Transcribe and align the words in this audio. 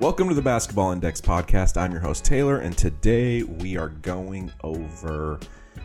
Welcome 0.00 0.30
to 0.30 0.34
the 0.34 0.40
Basketball 0.40 0.92
Index 0.92 1.20
podcast. 1.20 1.76
I'm 1.76 1.92
your 1.92 2.00
host, 2.00 2.24
Taylor, 2.24 2.60
and 2.60 2.74
today 2.74 3.42
we 3.42 3.76
are 3.76 3.90
going 3.90 4.50
over 4.64 5.38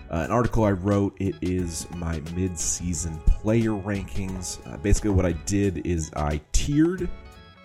uh, 0.09 0.23
an 0.23 0.31
article 0.31 0.63
I 0.63 0.71
wrote. 0.71 1.17
It 1.19 1.35
is 1.41 1.85
my 1.97 2.21
mid 2.33 2.57
season 2.57 3.19
player 3.27 3.71
rankings. 3.71 4.65
Uh, 4.65 4.77
basically, 4.77 5.09
what 5.09 5.25
I 5.25 5.33
did 5.33 5.85
is 5.85 6.13
I 6.15 6.39
tiered 6.53 7.09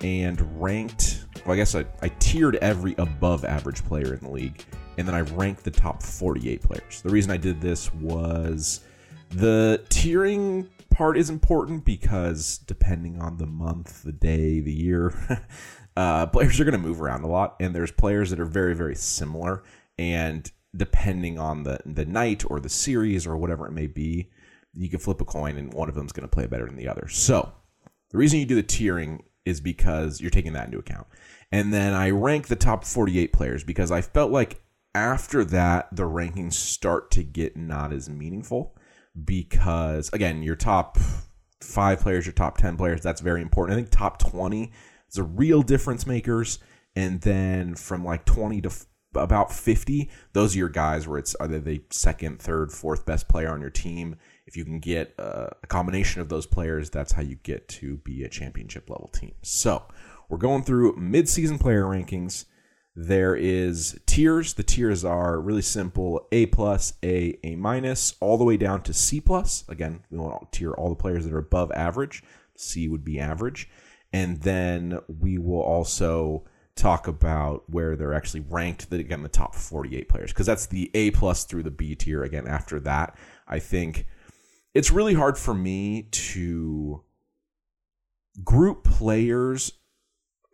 and 0.00 0.60
ranked, 0.60 1.24
well, 1.46 1.54
I 1.54 1.56
guess 1.56 1.76
I, 1.76 1.84
I 2.02 2.08
tiered 2.18 2.56
every 2.56 2.96
above 2.98 3.44
average 3.44 3.84
player 3.84 4.14
in 4.14 4.18
the 4.18 4.30
league, 4.30 4.64
and 4.98 5.06
then 5.06 5.14
I 5.14 5.20
ranked 5.20 5.62
the 5.62 5.70
top 5.70 6.02
48 6.02 6.62
players. 6.62 7.00
The 7.00 7.10
reason 7.10 7.30
I 7.30 7.36
did 7.36 7.60
this 7.60 7.94
was 7.94 8.80
the 9.30 9.84
tiering 9.88 10.68
part 10.90 11.16
is 11.16 11.30
important 11.30 11.84
because 11.84 12.58
depending 12.66 13.20
on 13.22 13.38
the 13.38 13.46
month, 13.46 14.02
the 14.02 14.12
day, 14.12 14.58
the 14.58 14.72
year, 14.72 15.14
uh, 15.96 16.26
players 16.26 16.60
are 16.60 16.64
going 16.64 16.80
to 16.80 16.86
move 16.86 17.00
around 17.00 17.24
a 17.24 17.28
lot, 17.28 17.56
and 17.60 17.74
there's 17.74 17.92
players 17.92 18.30
that 18.30 18.40
are 18.40 18.44
very, 18.44 18.74
very 18.74 18.94
similar. 18.94 19.62
And 19.98 20.50
depending 20.74 21.38
on 21.38 21.64
the 21.64 21.80
the 21.84 22.04
night 22.04 22.44
or 22.48 22.60
the 22.60 22.68
series 22.68 23.26
or 23.26 23.36
whatever 23.36 23.66
it 23.66 23.72
may 23.72 23.86
be, 23.86 24.30
you 24.74 24.88
can 24.88 24.98
flip 25.00 25.20
a 25.20 25.24
coin, 25.24 25.56
and 25.56 25.72
one 25.72 25.88
of 25.88 25.94
them 25.94 26.06
is 26.06 26.12
going 26.12 26.28
to 26.28 26.34
play 26.34 26.46
better 26.46 26.66
than 26.66 26.76
the 26.76 26.88
other. 26.88 27.08
So 27.08 27.52
the 28.10 28.18
reason 28.18 28.38
you 28.38 28.46
do 28.46 28.54
the 28.54 28.62
tiering 28.62 29.20
is 29.44 29.60
because 29.60 30.20
you're 30.20 30.30
taking 30.30 30.52
that 30.52 30.66
into 30.66 30.78
account. 30.78 31.06
And 31.52 31.72
then 31.72 31.94
I 31.94 32.10
rank 32.10 32.46
the 32.46 32.56
top 32.56 32.84
48 32.84 33.32
players 33.32 33.64
because 33.64 33.90
I 33.90 34.02
felt 34.02 34.30
like 34.30 34.62
after 34.94 35.44
that 35.44 35.88
the 35.94 36.04
rankings 36.04 36.54
start 36.54 37.10
to 37.12 37.22
get 37.22 37.56
not 37.56 37.92
as 37.92 38.08
meaningful 38.08 38.76
because 39.24 40.10
again, 40.12 40.42
your 40.42 40.56
top 40.56 40.98
five 41.60 42.00
players, 42.00 42.26
your 42.26 42.32
top 42.32 42.58
10 42.58 42.76
players, 42.76 43.00
that's 43.00 43.20
very 43.20 43.42
important. 43.42 43.76
I 43.76 43.80
think 43.80 43.90
top 43.90 44.18
20 44.18 44.72
a 45.18 45.22
real 45.22 45.62
difference 45.62 46.06
makers. 46.06 46.58
And 46.96 47.20
then 47.20 47.74
from 47.74 48.04
like 48.04 48.24
20 48.24 48.62
to 48.62 48.68
f- 48.68 48.86
about 49.14 49.52
50, 49.52 50.10
those 50.32 50.54
are 50.54 50.58
your 50.58 50.68
guys 50.68 51.06
where 51.06 51.18
it's 51.18 51.36
either 51.40 51.60
the 51.60 51.82
second, 51.90 52.40
third, 52.40 52.72
fourth 52.72 53.06
best 53.06 53.28
player 53.28 53.50
on 53.50 53.60
your 53.60 53.70
team. 53.70 54.16
If 54.46 54.56
you 54.56 54.64
can 54.64 54.80
get 54.80 55.14
uh, 55.18 55.48
a 55.62 55.66
combination 55.66 56.20
of 56.20 56.28
those 56.28 56.46
players, 56.46 56.90
that's 56.90 57.12
how 57.12 57.22
you 57.22 57.36
get 57.36 57.68
to 57.68 57.98
be 57.98 58.24
a 58.24 58.28
championship 58.28 58.90
level 58.90 59.08
team. 59.08 59.34
So 59.42 59.84
we're 60.28 60.38
going 60.38 60.62
through 60.62 60.96
mid-season 60.96 61.58
player 61.58 61.84
rankings. 61.84 62.46
There 62.96 63.36
is 63.36 63.98
tiers. 64.06 64.54
The 64.54 64.62
tiers 64.62 65.04
are 65.04 65.40
really 65.40 65.62
simple: 65.62 66.26
A 66.32 66.46
plus, 66.46 66.94
A, 67.04 67.38
A 67.44 67.54
minus, 67.54 68.14
all 68.20 68.36
the 68.36 68.44
way 68.44 68.56
down 68.56 68.82
to 68.82 68.92
C 68.92 69.20
plus. 69.20 69.64
Again, 69.68 70.02
we 70.10 70.18
want 70.18 70.52
to 70.52 70.58
tier 70.58 70.72
all 70.72 70.88
the 70.88 70.96
players 70.96 71.24
that 71.24 71.32
are 71.32 71.38
above 71.38 71.70
average. 71.72 72.22
C 72.56 72.88
would 72.88 73.04
be 73.04 73.18
average, 73.18 73.68
and 74.12 74.40
then 74.42 74.98
we 75.08 75.38
will 75.38 75.62
also 75.62 76.44
talk 76.76 77.06
about 77.06 77.68
where 77.68 77.96
they're 77.96 78.14
actually 78.14 78.44
ranked. 78.48 78.90
The, 78.90 78.96
again, 78.96 79.22
the 79.22 79.28
top 79.28 79.54
forty-eight 79.54 80.08
players, 80.08 80.32
because 80.32 80.46
that's 80.46 80.66
the 80.66 80.90
A 80.94 81.10
plus 81.10 81.44
through 81.44 81.64
the 81.64 81.70
B 81.70 81.94
tier. 81.94 82.22
Again, 82.22 82.46
after 82.46 82.80
that, 82.80 83.16
I 83.46 83.58
think 83.58 84.06
it's 84.74 84.90
really 84.90 85.14
hard 85.14 85.36
for 85.38 85.54
me 85.54 86.08
to 86.10 87.02
group 88.44 88.84
players 88.84 89.72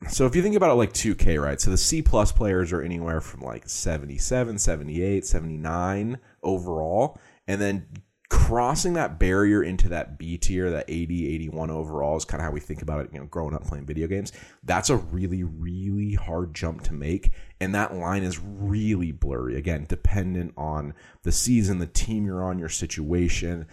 so 0.08 0.26
if 0.26 0.36
you 0.36 0.42
think 0.42 0.56
about 0.56 0.70
it 0.70 0.74
like 0.74 0.92
2K, 0.92 1.42
right? 1.42 1.60
So 1.60 1.70
the 1.70 1.78
C 1.78 2.02
plus 2.02 2.30
players 2.30 2.72
are 2.72 2.82
anywhere 2.82 3.20
from 3.20 3.40
like 3.40 3.68
77, 3.68 4.58
78, 4.58 5.26
79 5.26 6.18
overall. 6.42 7.18
And 7.46 7.60
then 7.60 7.86
crossing 8.28 8.94
that 8.94 9.18
barrier 9.18 9.62
into 9.62 9.88
that 9.88 10.18
B 10.18 10.36
tier, 10.36 10.70
that 10.70 10.86
80, 10.88 11.34
81 11.34 11.70
overall 11.70 12.16
is 12.16 12.24
kind 12.24 12.40
of 12.40 12.46
how 12.46 12.50
we 12.50 12.60
think 12.60 12.82
about 12.82 13.04
it, 13.04 13.10
you 13.12 13.20
know, 13.20 13.26
growing 13.26 13.54
up 13.54 13.64
playing 13.64 13.86
video 13.86 14.06
games. 14.06 14.32
That's 14.64 14.90
a 14.90 14.96
really, 14.96 15.44
really 15.44 16.14
hard 16.14 16.54
jump 16.54 16.82
to 16.84 16.92
make. 16.92 17.30
And 17.60 17.74
that 17.74 17.94
line 17.94 18.22
is 18.22 18.40
really 18.40 19.12
blurry. 19.12 19.56
Again, 19.56 19.86
dependent 19.88 20.54
on 20.56 20.94
the 21.22 21.32
season, 21.32 21.78
the 21.78 21.86
team 21.86 22.26
you're 22.26 22.44
on, 22.44 22.58
your 22.58 22.68
situation 22.68 23.66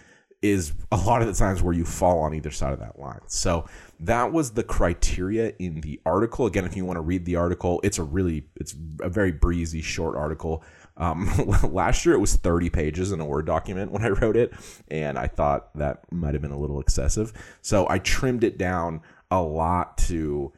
is 0.44 0.74
a 0.92 0.96
lot 0.96 1.22
of 1.22 1.26
the 1.26 1.32
times 1.32 1.62
where 1.62 1.72
you 1.72 1.86
fall 1.86 2.18
on 2.18 2.34
either 2.34 2.50
side 2.50 2.74
of 2.74 2.78
that 2.78 2.98
line. 2.98 3.20
So 3.28 3.64
that 4.00 4.30
was 4.30 4.50
the 4.50 4.62
criteria 4.62 5.54
in 5.58 5.80
the 5.80 5.98
article. 6.04 6.44
Again, 6.44 6.66
if 6.66 6.76
you 6.76 6.84
want 6.84 6.98
to 6.98 7.00
read 7.00 7.24
the 7.24 7.36
article, 7.36 7.80
it's 7.82 7.98
a 7.98 8.02
really 8.02 8.46
it's 8.56 8.74
a 9.00 9.08
very 9.08 9.32
breezy 9.32 9.80
short 9.80 10.16
article. 10.16 10.62
Um, 10.96 11.28
last 11.62 12.06
year 12.06 12.14
it 12.14 12.20
was 12.20 12.36
30 12.36 12.70
pages 12.70 13.12
in 13.12 13.20
a 13.20 13.24
Word 13.24 13.46
document 13.46 13.92
when 13.92 14.04
I 14.04 14.08
wrote 14.08 14.36
it, 14.36 14.52
and 14.88 15.18
I 15.18 15.26
thought 15.26 15.76
that 15.76 16.10
might 16.12 16.34
have 16.34 16.42
been 16.42 16.50
a 16.50 16.58
little 16.58 16.80
excessive. 16.80 17.32
So 17.62 17.86
I 17.88 17.98
trimmed 17.98 18.44
it 18.44 18.58
down 18.58 19.00
a 19.30 19.42
lot 19.42 19.98
to 19.98 20.52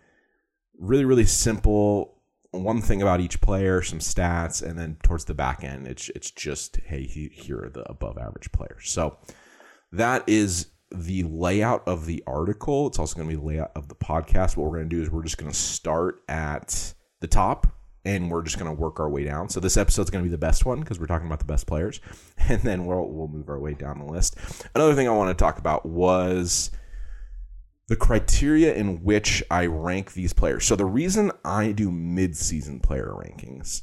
really 0.79 1.07
really 1.07 1.25
simple 1.25 2.17
one 2.51 2.81
thing 2.81 3.03
about 3.03 3.21
each 3.21 3.41
player, 3.41 3.83
some 3.83 3.99
stats, 3.99 4.63
and 4.63 4.79
then 4.79 4.97
towards 5.03 5.25
the 5.25 5.35
back 5.35 5.65
end, 5.65 5.87
it's 5.87 6.09
it's 6.11 6.31
just 6.31 6.79
hey, 6.87 7.05
here 7.05 7.65
are 7.65 7.71
the 7.71 7.89
above 7.89 8.19
average 8.19 8.51
players. 8.53 8.91
So 8.91 9.19
that 9.93 10.29
is 10.29 10.69
the 10.91 11.25
layout 11.25 11.87
of 11.87 12.07
the 12.07 12.23
article. 12.27 12.87
It's 12.87 12.99
also 12.99 13.17
going 13.17 13.29
to 13.29 13.35
be 13.35 13.41
the 13.41 13.47
layout 13.47 13.73
of 13.75 13.89
the 13.89 13.95
podcast. 13.95 14.57
What 14.57 14.71
we're 14.71 14.79
going 14.79 14.89
to 14.89 14.97
do 14.97 15.03
is 15.03 15.11
we're 15.11 15.25
just 15.25 15.39
going 15.39 15.51
to 15.51 15.57
start 15.57 16.23
at 16.29 16.95
the 17.21 17.27
top 17.27 17.67
and 18.07 18.31
we're 18.31 18.43
just 18.43 18.57
going 18.57 18.75
to 18.75 18.81
work 18.81 19.01
our 19.01 19.11
way 19.11 19.25
down. 19.25 19.49
So 19.49 19.59
this 19.59 19.77
episode 19.77 20.03
is 20.03 20.11
going 20.11 20.23
to 20.23 20.31
be 20.31 20.33
the 20.33 20.39
best 20.39 20.65
one 20.65 20.79
because 20.81 21.01
we're 21.01 21.07
talking 21.07 21.27
about 21.27 21.41
the 21.41 21.45
best 21.45 21.67
players, 21.67 22.01
and 22.39 22.63
then 22.63 22.87
we'll 22.87 23.09
we'll 23.09 23.29
move 23.29 23.51
our 23.51 23.59
way 23.59 23.75
down 23.75 23.99
the 23.99 24.11
list. 24.11 24.37
Another 24.75 24.95
thing 24.95 25.09
I 25.09 25.13
want 25.13 25.37
to 25.37 25.45
talk 25.45 25.59
about 25.59 25.85
was 25.85 26.71
the 27.89 27.97
criteria 27.97 28.75
in 28.75 29.03
which 29.03 29.43
I 29.51 29.67
rank 29.67 30.13
these 30.13 30.33
players. 30.33 30.65
So 30.65 30.75
the 30.77 30.87
reason 30.87 31.31
I 31.45 31.73
do 31.73 31.91
mid-season 31.93 32.81
player 32.81 33.13
rankings, 33.15 33.83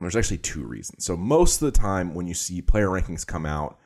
there's 0.00 0.16
actually 0.16 0.38
two 0.38 0.64
reasons. 0.64 1.06
So 1.06 1.16
most 1.16 1.62
of 1.62 1.72
the 1.72 1.78
time 1.78 2.14
when 2.14 2.26
you 2.26 2.34
see 2.34 2.60
player 2.60 2.88
rankings 2.88 3.26
come 3.26 3.46
out, 3.46 3.78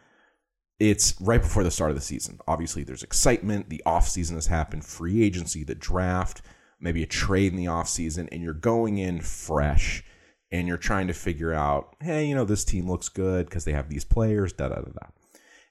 it's 0.81 1.15
right 1.21 1.41
before 1.41 1.63
the 1.63 1.71
start 1.71 1.91
of 1.91 1.97
the 1.97 2.03
season. 2.03 2.41
Obviously, 2.49 2.83
there's 2.83 3.05
excitement. 3.05 3.69
The 3.69 3.83
offseason 3.87 4.35
has 4.35 4.49
happened, 4.49 4.85
free 4.85 5.23
agency, 5.23 5.63
the 5.63 5.77
draft, 5.77 6.43
maybe 6.85 7.03
a 7.03 7.07
trade 7.07 7.51
in 7.51 7.59
the 7.59 7.65
offseason, 7.65 8.29
and 8.31 8.43
you're 8.43 8.53
going 8.53 8.99
in 8.99 9.21
fresh 9.21 10.05
and 10.53 10.69
you're 10.69 10.77
trying 10.77 11.09
to 11.09 11.15
figure 11.15 11.53
out, 11.53 11.97
hey, 12.01 12.27
you 12.27 12.35
know, 12.35 12.45
this 12.45 12.65
team 12.65 12.89
looks 12.89 13.09
good 13.09 13.47
because 13.47 13.65
they 13.65 13.73
have 13.73 13.89
these 13.89 14.05
players, 14.05 14.53
da 14.53 14.69
da 14.69 14.77
da 14.77 14.83
da. 14.83 15.07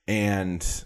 And 0.07 0.85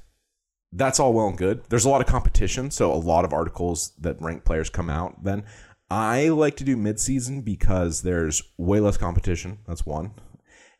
that's 0.71 0.99
all 0.99 1.13
well 1.13 1.29
and 1.29 1.37
good. 1.37 1.63
There's 1.69 1.85
a 1.85 1.89
lot 1.89 2.01
of 2.01 2.07
competition, 2.07 2.69
so 2.69 2.93
a 2.93 2.95
lot 2.95 3.25
of 3.25 3.33
articles 3.33 3.93
that 3.99 4.21
rank 4.21 4.43
players 4.43 4.69
come 4.69 4.89
out 4.89 5.23
then. 5.23 5.45
I 5.89 6.27
like 6.27 6.57
to 6.57 6.65
do 6.65 6.75
midseason 6.75 7.43
because 7.43 8.01
there's 8.01 8.43
way 8.57 8.81
less 8.81 8.97
competition. 8.97 9.59
That's 9.65 9.85
one. 9.85 10.11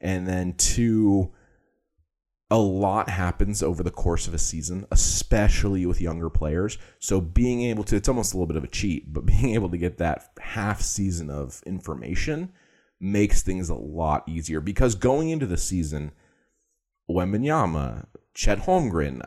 And 0.01 0.27
then 0.27 0.53
two, 0.53 1.31
a 2.49 2.57
lot 2.57 3.09
happens 3.09 3.61
over 3.61 3.83
the 3.83 3.91
course 3.91 4.27
of 4.27 4.33
a 4.33 4.39
season, 4.39 4.85
especially 4.91 5.85
with 5.85 5.99
younger 5.99 6.29
players. 6.29 6.77
So 6.99 7.19
being 7.19 7.63
able 7.63 7.83
to, 7.85 7.95
it's 7.97 8.07
almost 8.07 8.33
a 8.33 8.37
little 8.37 8.47
bit 8.47 8.55
of 8.55 8.63
a 8.63 8.69
cheat, 8.69 9.11
but 9.11 9.25
being 9.25 9.53
able 9.53 9.69
to 9.69 9.77
get 9.77 9.97
that 9.97 10.31
half 10.39 10.81
season 10.81 11.29
of 11.29 11.61
information 11.65 12.53
makes 12.99 13.41
things 13.41 13.69
a 13.69 13.75
lot 13.75 14.23
easier 14.27 14.59
because 14.61 14.95
going 14.95 15.29
into 15.29 15.45
the 15.45 15.57
season, 15.57 16.11
Wembanyama, 17.09 18.07
Chet 18.33 18.59
Holmgren, 18.59 19.21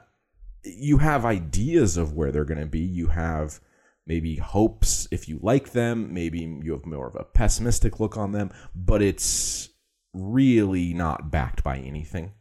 you 0.65 0.99
have 0.99 1.25
ideas 1.25 1.97
of 1.97 2.15
where 2.15 2.33
they're 2.33 2.45
going 2.45 2.61
to 2.61 2.67
be. 2.67 2.81
You 2.81 3.09
have 3.09 3.61
maybe 4.07 4.37
hopes 4.37 5.07
if 5.11 5.29
you 5.29 5.39
like 5.43 5.73
them. 5.73 6.13
Maybe 6.13 6.41
you 6.63 6.73
have 6.73 6.87
more 6.87 7.09
of 7.09 7.17
a 7.17 7.25
pessimistic 7.25 8.01
look 8.01 8.17
on 8.17 8.33
them, 8.33 8.51
but 8.75 9.03
it's 9.03 9.69
really 10.13 10.93
not 10.95 11.31
backed 11.31 11.63
by 11.63 11.79
anything. 11.79 12.33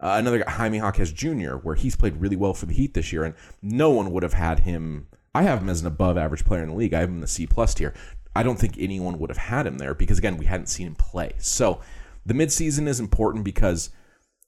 Uh, 0.00 0.14
another 0.18 0.38
guy, 0.38 0.50
Jaime 0.50 0.78
Jaquez 0.78 1.12
Jr., 1.12 1.54
where 1.56 1.74
he's 1.74 1.96
played 1.96 2.20
really 2.20 2.36
well 2.36 2.54
for 2.54 2.66
the 2.66 2.74
Heat 2.74 2.94
this 2.94 3.12
year, 3.12 3.24
and 3.24 3.34
no 3.62 3.90
one 3.90 4.12
would 4.12 4.22
have 4.22 4.34
had 4.34 4.60
him. 4.60 5.08
I 5.34 5.42
have 5.42 5.60
him 5.60 5.68
as 5.68 5.80
an 5.80 5.86
above 5.86 6.16
average 6.16 6.44
player 6.44 6.62
in 6.62 6.68
the 6.68 6.74
league. 6.74 6.94
I 6.94 7.00
have 7.00 7.08
him 7.08 7.16
in 7.16 7.20
the 7.20 7.26
C 7.26 7.46
plus 7.46 7.74
tier. 7.74 7.94
I 8.34 8.42
don't 8.42 8.58
think 8.58 8.76
anyone 8.78 9.18
would 9.18 9.30
have 9.30 9.38
had 9.38 9.66
him 9.66 9.78
there 9.78 9.94
because 9.94 10.18
again, 10.18 10.36
we 10.36 10.46
hadn't 10.46 10.68
seen 10.68 10.86
him 10.86 10.94
play. 10.94 11.32
So 11.38 11.80
the 12.24 12.34
midseason 12.34 12.86
is 12.86 13.00
important 13.00 13.44
because 13.44 13.90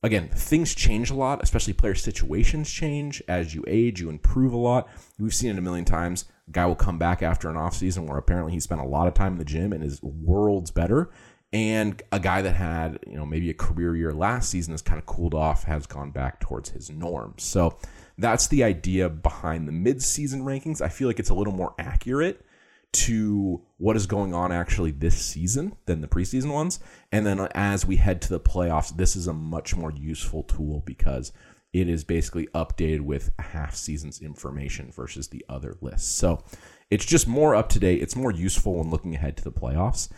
again, 0.03 0.29
things 0.29 0.75
change 0.75 1.11
a 1.11 1.15
lot, 1.15 1.43
especially 1.43 1.73
player 1.73 1.95
situations 1.95 2.71
change 2.71 3.23
as 3.27 3.55
you 3.55 3.65
age, 3.67 4.01
you 4.01 4.09
improve 4.09 4.53
a 4.53 4.57
lot. 4.57 4.89
We've 5.19 5.35
seen 5.35 5.51
it 5.51 5.59
a 5.59 5.63
million 5.63 5.85
times. 5.85 6.27
Guy 6.51 6.67
will 6.67 6.77
come 6.77 6.99
back 6.99 7.23
after 7.23 7.49
an 7.49 7.57
offseason 7.57 8.07
where 8.07 8.19
apparently 8.19 8.53
he 8.53 8.61
spent 8.61 8.81
a 8.81 8.87
lot 8.87 9.09
of 9.09 9.15
time 9.15 9.33
in 9.33 9.39
the 9.39 9.45
gym 9.45 9.73
and 9.73 9.83
is 9.83 10.03
worlds 10.03 10.71
better 10.71 11.11
and 11.53 12.03
a 12.13 12.21
guy 12.21 12.43
that 12.43 12.55
had 12.55 12.99
you 13.07 13.17
know 13.17 13.27
maybe 13.27 13.51
a 13.51 13.55
career 13.55 13.97
year 13.97 14.13
last 14.13 14.51
season 14.51 14.73
has 14.73 14.83
kind 14.83 14.99
of 14.99 15.07
cooled 15.07 15.35
off 15.35 15.65
has 15.65 15.87
gone 15.87 16.11
back 16.11 16.41
towards 16.41 16.71
his 16.71 16.91
norms 16.91 17.43
so 17.43 17.77
that's 18.19 18.47
the 18.49 18.63
idea 18.63 19.09
behind 19.09 19.67
the 19.67 19.73
mid-season 19.73 20.43
rankings 20.43 20.81
i 20.81 20.89
feel 20.89 21.09
like 21.09 21.19
it's 21.19 21.31
a 21.31 21.35
little 21.35 21.53
more 21.53 21.75
accurate 21.79 22.45
to 22.93 23.61
what 23.79 23.97
is 23.97 24.07
going 24.07 24.35
on 24.35 24.51
actually 24.51 24.91
this 24.91 25.17
season 25.21 25.77
than 25.87 26.01
the 26.01 26.09
preseason 26.09 26.53
ones 26.53 26.81
and 27.13 27.27
then 27.27 27.41
as 27.55 27.87
we 27.87 27.97
head 27.97 28.21
to 28.21 28.29
the 28.29 28.41
playoffs 28.41 28.97
this 28.97 29.17
is 29.17 29.27
a 29.27 29.33
much 29.33 29.77
more 29.77 29.93
useful 29.93 30.43
tool 30.45 30.83
because 30.85 31.33
it 31.73 31.89
is 31.89 32.03
basically 32.03 32.49
updated 32.49 33.01
with 33.01 33.31
a 33.39 33.43
half 33.43 33.77
season's 33.77 34.21
information 34.21 34.91
versus 34.91 35.29
the 35.29 35.45
other 35.49 35.77
lists 35.81 36.13
so 36.13 36.43
it's 36.91 37.07
just 37.07 37.29
more 37.29 37.55
up 37.55 37.69
to 37.71 37.79
date. 37.79 38.03
It's 38.03 38.17
more 38.17 38.33
useful 38.33 38.75
when 38.75 38.91
looking 38.91 39.15
ahead 39.15 39.37
to 39.39 39.45
the 39.45 39.53
playoffs. 39.53 40.09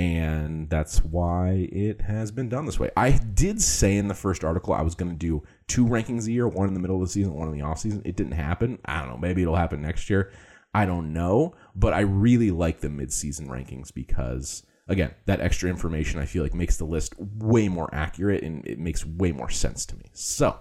And 0.00 0.70
that's 0.70 1.04
why 1.04 1.68
it 1.70 2.00
has 2.00 2.30
been 2.30 2.48
done 2.48 2.64
this 2.64 2.80
way. 2.80 2.90
I 2.96 3.10
did 3.10 3.60
say 3.60 3.98
in 3.98 4.08
the 4.08 4.14
first 4.14 4.44
article 4.44 4.72
I 4.72 4.80
was 4.80 4.94
going 4.94 5.10
to 5.10 5.16
do 5.16 5.42
two 5.68 5.84
rankings 5.84 6.26
a 6.26 6.32
year, 6.32 6.48
one 6.48 6.68
in 6.68 6.72
the 6.72 6.80
middle 6.80 6.96
of 6.96 7.02
the 7.02 7.12
season, 7.12 7.34
one 7.34 7.48
in 7.48 7.54
the 7.54 7.60
off 7.60 7.80
season. 7.80 8.00
It 8.06 8.16
didn't 8.16 8.32
happen. 8.32 8.78
I 8.86 9.00
don't 9.00 9.10
know. 9.10 9.18
Maybe 9.18 9.42
it'll 9.42 9.56
happen 9.56 9.82
next 9.82 10.08
year. 10.08 10.32
I 10.72 10.86
don't 10.86 11.12
know. 11.12 11.54
But 11.76 11.92
I 11.92 12.00
really 12.00 12.50
like 12.50 12.80
the 12.80 12.88
mid-season 12.88 13.48
rankings 13.48 13.92
because 13.92 14.62
again, 14.88 15.14
that 15.26 15.42
extra 15.42 15.68
information 15.68 16.18
I 16.18 16.24
feel 16.24 16.42
like 16.42 16.54
makes 16.54 16.78
the 16.78 16.86
list 16.86 17.14
way 17.18 17.68
more 17.68 17.94
accurate 17.94 18.42
and 18.42 18.66
it 18.66 18.78
makes 18.78 19.04
way 19.04 19.32
more 19.32 19.50
sense 19.50 19.84
to 19.84 19.96
me. 19.96 20.06
So 20.14 20.58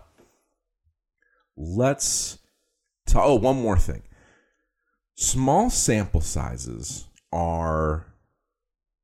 let's. 1.55 2.39
Oh, 3.15 3.35
one 3.35 3.61
more 3.61 3.77
thing. 3.77 4.03
Small 5.15 5.69
sample 5.69 6.19
sizes 6.19 7.07
are 7.31 8.08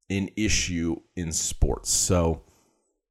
an 0.10 0.30
issue 0.36 0.98
in 1.16 1.32
sports. 1.32 1.90
So, 1.90 2.44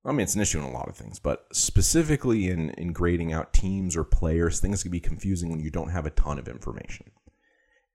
I 0.05 0.12
mean, 0.12 0.20
it's 0.20 0.35
an 0.35 0.41
issue 0.41 0.58
in 0.58 0.64
a 0.64 0.70
lot 0.70 0.88
of 0.88 0.96
things, 0.96 1.19
but 1.19 1.46
specifically 1.52 2.49
in, 2.49 2.70
in 2.70 2.93
grading 2.93 3.32
out 3.32 3.52
teams 3.52 3.96
or 3.96 4.05
players, 4.05 4.61
things 4.61 4.82
can 4.82 4.93
be 4.93 5.00
confusing 5.00 5.50
when 5.50 5.61
you 5.61 5.70
don't 5.70 5.91
have 5.91 6.06
a 6.06 6.11
ton 6.11 6.38
of 6.38 6.49
information. 6.49 7.11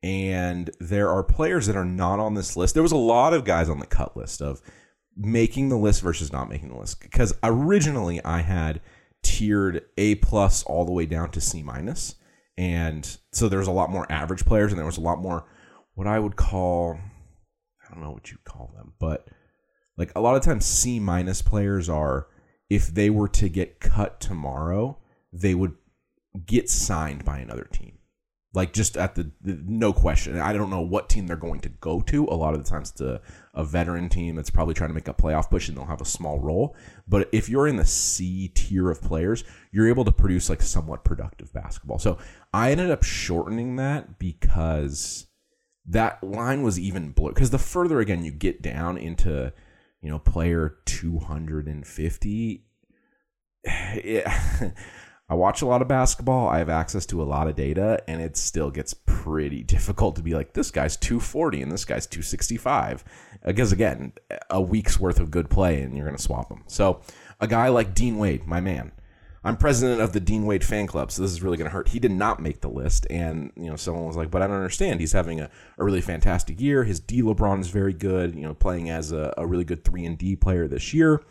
And 0.02 0.70
there 0.80 1.10
are 1.10 1.24
players 1.24 1.68
that 1.68 1.76
are 1.76 1.86
not 1.86 2.20
on 2.20 2.34
this 2.34 2.56
list. 2.56 2.74
There 2.74 2.84
was 2.84 2.92
a 2.92 2.98
lot 2.98 3.34
of 3.34 3.46
guys 3.46 3.70
on 3.70 3.80
the 3.80 3.86
cut 3.86 4.16
list 4.16 4.42
of 4.42 4.62
making 5.16 5.70
the 5.70 5.78
list 5.78 6.02
versus 6.02 6.32
not 6.32 6.50
making 6.50 6.70
the 6.70 6.78
list. 6.78 7.02
Because 7.02 7.34
originally 7.44 8.24
I 8.24 8.40
had 8.40 8.82
tiered 9.24 9.84
A 9.98 10.16
plus 10.16 10.64
all 10.64 10.86
the 10.86 10.94
way 10.94 11.06
down 11.06 11.32
to 11.32 11.42
C 11.42 11.62
minus. 11.62 12.16
And 12.58 13.18
so 13.32 13.50
there 13.50 13.60
was 13.60 13.68
a 13.68 13.74
lot 13.74 13.90
more 13.90 14.10
average 14.12 14.46
players 14.46 14.72
and 14.72 14.80
there 14.80 14.86
was 14.86 14.98
a 14.98 15.02
lot 15.02 15.20
more 15.20 15.46
what 15.96 16.08
I 16.08 16.20
would 16.20 16.36
call 16.38 16.98
don't 18.00 18.08
know 18.08 18.14
what 18.14 18.32
you 18.32 18.38
call 18.44 18.72
them, 18.76 18.94
but 19.00 19.28
like 19.98 20.12
a 20.16 20.22
lot 20.22 20.36
of 20.36 20.44
times 20.44 20.66
C 20.66 21.00
minus 21.00 21.42
players 21.42 21.90
are 21.90 22.28
if 22.70 22.88
they 22.88 23.10
were 23.10 23.28
to 23.30 23.50
get 23.50 23.80
cut 23.80 24.20
tomorrow, 24.20 24.98
they 25.34 25.54
would 25.54 25.76
get 26.46 26.70
signed 26.70 27.26
by 27.26 27.40
another 27.40 27.68
team. 27.72 27.98
Like 28.54 28.74
just 28.74 28.98
at 28.98 29.14
the, 29.14 29.32
the 29.42 29.60
no 29.64 29.94
question. 29.94 30.40
I 30.40 30.54
don't 30.54 30.72
know 30.72 30.82
what 30.82 31.08
team 31.08 31.28
they're 31.28 31.36
going 31.36 31.60
to 31.62 31.70
go 31.70 32.02
to. 32.02 32.26
A 32.26 32.34
lot 32.34 32.56
of 32.56 32.64
the 32.64 32.70
times 32.70 32.90
it's 32.92 33.02
a, 33.02 33.22
a 33.54 33.64
veteran 33.64 34.10
team 34.10 34.36
that's 34.36 34.50
probably 34.50 34.74
trying 34.74 34.90
to 34.90 34.96
make 34.96 35.08
a 35.08 35.14
playoff 35.14 35.52
push 35.52 35.68
and 35.68 35.78
they'll 35.78 35.86
have 35.86 36.02
a 36.02 36.06
small 36.06 36.40
role. 36.40 36.76
But 37.08 37.30
if 37.32 37.48
you're 37.48 37.68
in 37.68 37.76
the 37.76 37.86
C 37.86 38.48
tier 38.48 38.90
of 38.90 39.02
players, 39.02 39.44
you're 39.72 39.88
able 39.88 40.06
to 40.06 40.12
produce 40.12 40.50
like 40.50 40.64
somewhat 40.64 41.04
productive 41.04 41.54
basketball. 41.54 42.00
So 42.00 42.18
I 42.52 42.72
ended 42.72 42.90
up 42.90 43.04
shortening 43.04 43.76
that 43.76 44.18
because 44.18 45.28
that 45.90 46.24
line 46.24 46.62
was 46.62 46.80
even 46.80 47.10
blurred 47.12 47.34
because 47.34 47.50
the 47.50 47.58
further 47.58 48.00
again 48.00 48.24
you 48.24 48.32
get 48.32 48.62
down 48.62 48.98
into 48.98 49.52
you 50.02 50.10
know 50.10 50.20
player 50.20 50.78
250 50.86 52.64
it, 53.64 54.24
i 55.30 55.34
watch 55.34 55.62
a 55.62 55.66
lot 55.66 55.82
of 55.82 55.88
basketball 55.88 56.48
i 56.48 56.60
have 56.60 56.70
access 56.70 57.06
to 57.06 57.22
a 57.22 57.26
lot 57.26 57.48
of 57.48 57.56
data 57.56 58.02
and 58.08 58.22
it 58.22 58.38
still 58.38 58.70
gets 58.70 58.94
pretty 58.94 59.64
difficult 59.76 60.16
to 60.16 60.22
be 60.22 60.34
like 60.34 60.54
this 60.54 60.72
guy's 60.72 60.96
240 60.96 61.64
and 61.64 61.72
this 61.72 61.86
guy's 61.86 62.08
265 62.08 63.04
because 63.46 63.74
uh, 63.74 63.76
again 63.76 64.14
a 64.50 64.62
week's 64.62 65.00
worth 65.00 65.20
of 65.20 65.32
good 65.32 65.50
play 65.50 65.82
and 65.82 65.96
you're 65.96 66.06
going 66.06 66.16
to 66.16 66.22
swap 66.22 66.50
them 66.50 66.64
so 66.68 67.02
a 67.40 67.48
guy 67.48 67.68
like 67.68 67.96
dean 67.96 68.18
wade 68.18 68.46
my 68.46 68.62
man 68.62 68.92
I'm 69.44 69.56
president 69.56 70.02
of 70.02 70.12
the 70.12 70.20
Dean 70.20 70.46
Wade 70.46 70.66
fan 70.66 70.86
club, 70.86 71.12
so 71.12 71.22
this 71.22 71.32
is 71.32 71.42
really 71.42 71.58
going 71.58 71.70
to 71.70 71.74
hurt. 71.74 71.90
He 71.90 72.00
did 72.00 72.12
not 72.12 72.42
make 72.42 72.62
the 72.62 72.70
list, 72.70 73.08
and 73.10 73.52
you 73.56 73.70
know, 73.70 73.76
someone 73.76 74.06
was 74.06 74.18
like, 74.18 74.30
"But 74.30 74.42
I 74.42 74.48
don't 74.48 74.58
understand. 74.58 75.00
He's 75.00 75.14
having 75.14 75.40
a, 75.40 75.50
a 75.78 75.84
really 75.84 76.02
fantastic 76.02 76.60
year. 76.60 76.84
His 76.84 77.00
D 77.00 77.22
LeBron 77.22 77.62
is 77.62 77.70
very 77.70 77.94
good. 77.94 78.36
You 78.36 78.42
know, 78.42 78.54
playing 78.54 78.90
as 78.90 79.12
a, 79.12 79.34
a 79.38 79.48
really 79.48 79.64
good 79.64 79.86
three 79.86 80.06
and 80.06 80.18
D 80.18 80.36
player 80.36 80.68
this 80.68 80.94
year, 80.94 81.24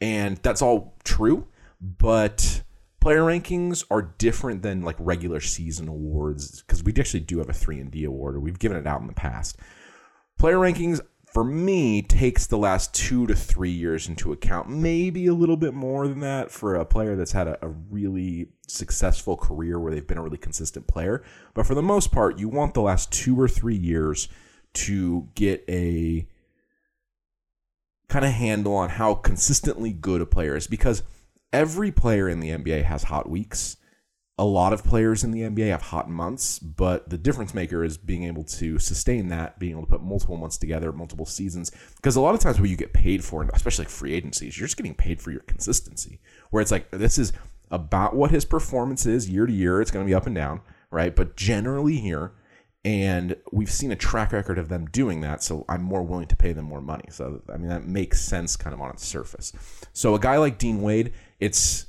and 0.00 0.38
that's 0.38 0.60
all 0.60 0.96
true. 1.04 1.46
But 1.80 2.62
player 3.00 3.20
rankings 3.20 3.84
are 3.90 4.02
different 4.02 4.62
than 4.62 4.82
like 4.82 4.96
regular 4.98 5.40
season 5.40 5.86
awards 5.86 6.62
because 6.62 6.82
we 6.82 6.92
actually 6.98 7.20
do 7.20 7.38
have 7.38 7.48
a 7.48 7.52
three 7.52 7.78
and 7.78 7.90
D 7.90 8.04
award, 8.04 8.34
or 8.34 8.40
we've 8.40 8.58
given 8.58 8.76
it 8.76 8.86
out 8.86 9.00
in 9.00 9.06
the 9.06 9.12
past. 9.12 9.58
Player 10.38 10.56
rankings 10.56 11.00
for 11.36 11.44
me 11.44 12.00
takes 12.00 12.46
the 12.46 12.56
last 12.56 12.94
two 12.94 13.26
to 13.26 13.36
three 13.36 13.68
years 13.70 14.08
into 14.08 14.32
account. 14.32 14.70
Maybe 14.70 15.26
a 15.26 15.34
little 15.34 15.58
bit 15.58 15.74
more 15.74 16.08
than 16.08 16.20
that 16.20 16.50
for 16.50 16.76
a 16.76 16.86
player 16.86 17.14
that's 17.14 17.32
had 17.32 17.46
a, 17.46 17.58
a, 17.60 17.68
really 17.68 18.46
successful 18.66 19.36
career 19.36 19.78
where 19.78 19.92
they've 19.92 20.06
been 20.06 20.16
a 20.16 20.22
really 20.22 20.38
consistent 20.38 20.86
player. 20.86 21.22
But 21.52 21.66
for 21.66 21.74
the 21.74 21.82
most 21.82 22.10
part 22.10 22.38
you 22.38 22.48
want 22.48 22.72
the 22.72 22.80
last 22.80 23.12
two 23.12 23.38
or 23.38 23.48
three 23.48 23.76
years 23.76 24.28
to 24.76 25.28
get 25.34 25.62
a 25.68 26.26
kind 28.08 28.24
of 28.24 28.30
handle 28.30 28.74
on 28.74 28.88
how 28.88 29.12
consistently 29.12 29.92
good 29.92 30.22
a 30.22 30.26
player 30.26 30.56
is. 30.56 30.66
Because 30.66 31.02
every 31.52 31.92
player 31.92 32.30
in 32.30 32.40
the 32.40 32.48
nba 32.48 32.84
has 32.84 33.02
hot 33.02 33.28
weeks 33.28 33.76
a 34.38 34.44
lot 34.44 34.74
of 34.74 34.84
players 34.84 35.24
in 35.24 35.30
the 35.30 35.40
NBA 35.40 35.68
have 35.70 35.80
hot 35.80 36.10
months, 36.10 36.58
but 36.58 37.08
the 37.08 37.16
difference 37.16 37.54
maker 37.54 37.82
is 37.82 37.96
being 37.96 38.24
able 38.24 38.44
to 38.44 38.78
sustain 38.78 39.28
that, 39.28 39.58
being 39.58 39.72
able 39.72 39.82
to 39.82 39.88
put 39.88 40.02
multiple 40.02 40.36
months 40.36 40.58
together, 40.58 40.92
multiple 40.92 41.24
seasons. 41.24 41.70
Because 41.96 42.16
a 42.16 42.20
lot 42.20 42.34
of 42.34 42.40
times 42.40 42.60
where 42.60 42.68
you 42.68 42.76
get 42.76 42.92
paid 42.92 43.24
for, 43.24 43.48
especially 43.54 43.86
like 43.86 43.90
free 43.90 44.12
agencies, 44.12 44.58
you're 44.58 44.66
just 44.66 44.76
getting 44.76 44.94
paid 44.94 45.22
for 45.22 45.30
your 45.30 45.40
consistency. 45.40 46.20
Where 46.50 46.60
it's 46.60 46.70
like 46.70 46.90
this 46.90 47.16
is 47.16 47.32
about 47.70 48.14
what 48.14 48.30
his 48.30 48.44
performance 48.44 49.06
is 49.06 49.28
year 49.28 49.46
to 49.46 49.52
year. 49.52 49.80
It's 49.80 49.90
going 49.90 50.04
to 50.04 50.08
be 50.08 50.14
up 50.14 50.26
and 50.26 50.34
down, 50.36 50.60
right? 50.90 51.16
But 51.16 51.36
generally 51.36 51.96
here, 51.96 52.32
and 52.84 53.36
we've 53.52 53.70
seen 53.70 53.90
a 53.90 53.96
track 53.96 54.32
record 54.32 54.58
of 54.58 54.68
them 54.68 54.84
doing 54.86 55.22
that. 55.22 55.42
So 55.42 55.64
I'm 55.66 55.82
more 55.82 56.02
willing 56.02 56.28
to 56.28 56.36
pay 56.36 56.52
them 56.52 56.66
more 56.66 56.82
money. 56.82 57.06
So 57.10 57.42
I 57.52 57.56
mean 57.56 57.68
that 57.68 57.86
makes 57.86 58.20
sense 58.20 58.54
kind 58.54 58.74
of 58.74 58.82
on 58.82 58.90
its 58.90 59.06
surface. 59.06 59.52
So 59.94 60.14
a 60.14 60.20
guy 60.20 60.36
like 60.36 60.58
Dean 60.58 60.82
Wade, 60.82 61.14
it's 61.40 61.86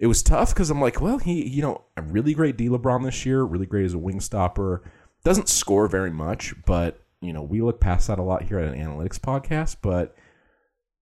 it 0.00 0.06
was 0.06 0.22
tough 0.22 0.54
because 0.54 0.70
I'm 0.70 0.80
like, 0.80 1.00
well, 1.00 1.18
he, 1.18 1.46
you 1.46 1.60
know, 1.60 1.82
a 1.96 2.02
really 2.02 2.32
great 2.32 2.56
D 2.56 2.68
LeBron 2.68 3.04
this 3.04 3.26
year, 3.26 3.44
really 3.44 3.66
great 3.66 3.84
as 3.84 3.92
a 3.92 3.98
wing 3.98 4.20
stopper. 4.20 4.82
Doesn't 5.24 5.50
score 5.50 5.86
very 5.86 6.10
much, 6.10 6.54
but 6.64 7.04
you 7.20 7.34
know, 7.34 7.42
we 7.42 7.60
look 7.60 7.80
past 7.80 8.08
that 8.08 8.18
a 8.18 8.22
lot 8.22 8.44
here 8.44 8.58
at 8.58 8.72
an 8.72 8.80
analytics 8.80 9.20
podcast. 9.20 9.76
But 9.82 10.16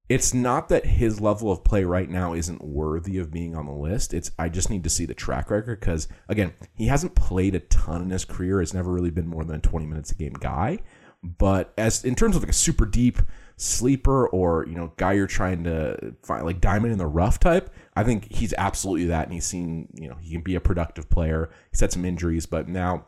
it's 0.09 0.35
not 0.35 0.69
that 0.71 0.85
his 0.85 1.21
level 1.21 1.53
of 1.53 1.63
play 1.63 1.85
right 1.85 2.11
now 2.11 2.33
isn't 2.35 2.65
worthy 2.65 3.19
of 3.19 3.31
being 3.31 3.55
on 3.55 3.67
the 3.67 3.73
list. 3.73 4.13
It's 4.13 4.33
I 4.37 4.49
just 4.49 4.69
need 4.69 4.83
to 4.83 4.91
see 4.91 5.07
the 5.07 5.15
track 5.15 5.49
record 5.49 5.79
because 5.79 6.09
again, 6.29 6.53
he 6.75 6.89
hasn't 6.89 7.15
played 7.15 7.55
a 7.55 7.61
ton 7.61 8.03
in 8.03 8.11
his 8.11 8.25
career. 8.25 8.61
It's 8.61 8.75
never 8.75 8.91
really 8.91 9.11
been 9.11 9.29
more 9.29 9.45
than 9.45 9.57
a 9.57 9.61
20 9.61 9.87
minutes 9.87 10.11
a 10.11 10.17
game 10.17 10.35
guy. 10.41 10.81
But 11.23 11.73
as 11.77 12.05
in 12.05 12.15
terms 12.15 12.37
of 12.37 12.43
like 12.43 12.51
a 12.51 12.55
super 12.55 12.87
deep 12.87 13.19
sleeper 13.57 14.29
or 14.29 14.65
you 14.69 14.77
know 14.77 14.93
guy 14.97 15.15
you're 15.15 15.27
trying 15.27 15.65
to 15.65 16.15
find 16.23 16.45
like 16.45 16.61
diamond 16.61 16.93
in 16.93 16.99
the 16.99 17.07
rough 17.07 17.41
type, 17.41 17.75
I 17.97 18.05
think 18.05 18.33
he's 18.33 18.55
absolutely 18.57 19.07
that, 19.07 19.25
and 19.25 19.33
he's 19.33 19.47
seen 19.47 19.89
you 19.95 20.09
know 20.09 20.17
he 20.21 20.31
can 20.31 20.43
be 20.43 20.55
a 20.55 20.61
productive 20.61 21.11
player. 21.11 21.51
He's 21.71 21.81
had 21.81 21.93
some 21.93 22.05
injuries, 22.05 22.47
but 22.47 22.69
now 22.69 23.07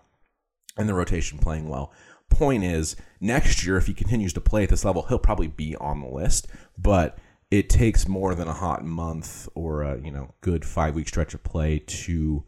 in 0.77 0.87
the 0.87 0.95
rotation 0.95 1.39
playing 1.39 1.69
well. 1.69 1.93
Point 2.29 2.63
is, 2.63 2.95
next 3.21 3.65
year 3.65 3.77
if 3.77 3.87
he 3.87 3.95
continues 3.95 4.33
to 4.35 4.41
play 4.41 4.63
at 4.63 4.69
this 4.69 4.85
level, 4.85 5.03
he'll 5.03 5.19
probably 5.19 5.49
be 5.49 5.75
on 5.77 6.01
the 6.01 6.09
list, 6.09 6.47
but 6.79 7.19
it 7.51 7.69
takes 7.69 8.07
more 8.07 8.35
than 8.35 8.47
a 8.47 8.53
hot 8.53 8.85
month 8.85 9.49
or 9.55 9.83
a 9.83 10.01
you 10.01 10.11
know 10.11 10.35
good 10.41 10.65
five 10.65 10.95
week 10.95 11.09
stretch 11.09 11.35
of 11.35 11.43
play 11.45 11.79
to 11.81 12.45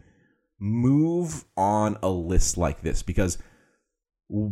move 0.58 1.44
on 1.56 1.98
a 2.02 2.08
list 2.08 2.56
like 2.56 2.82
this 2.82 3.02
because 3.02 3.38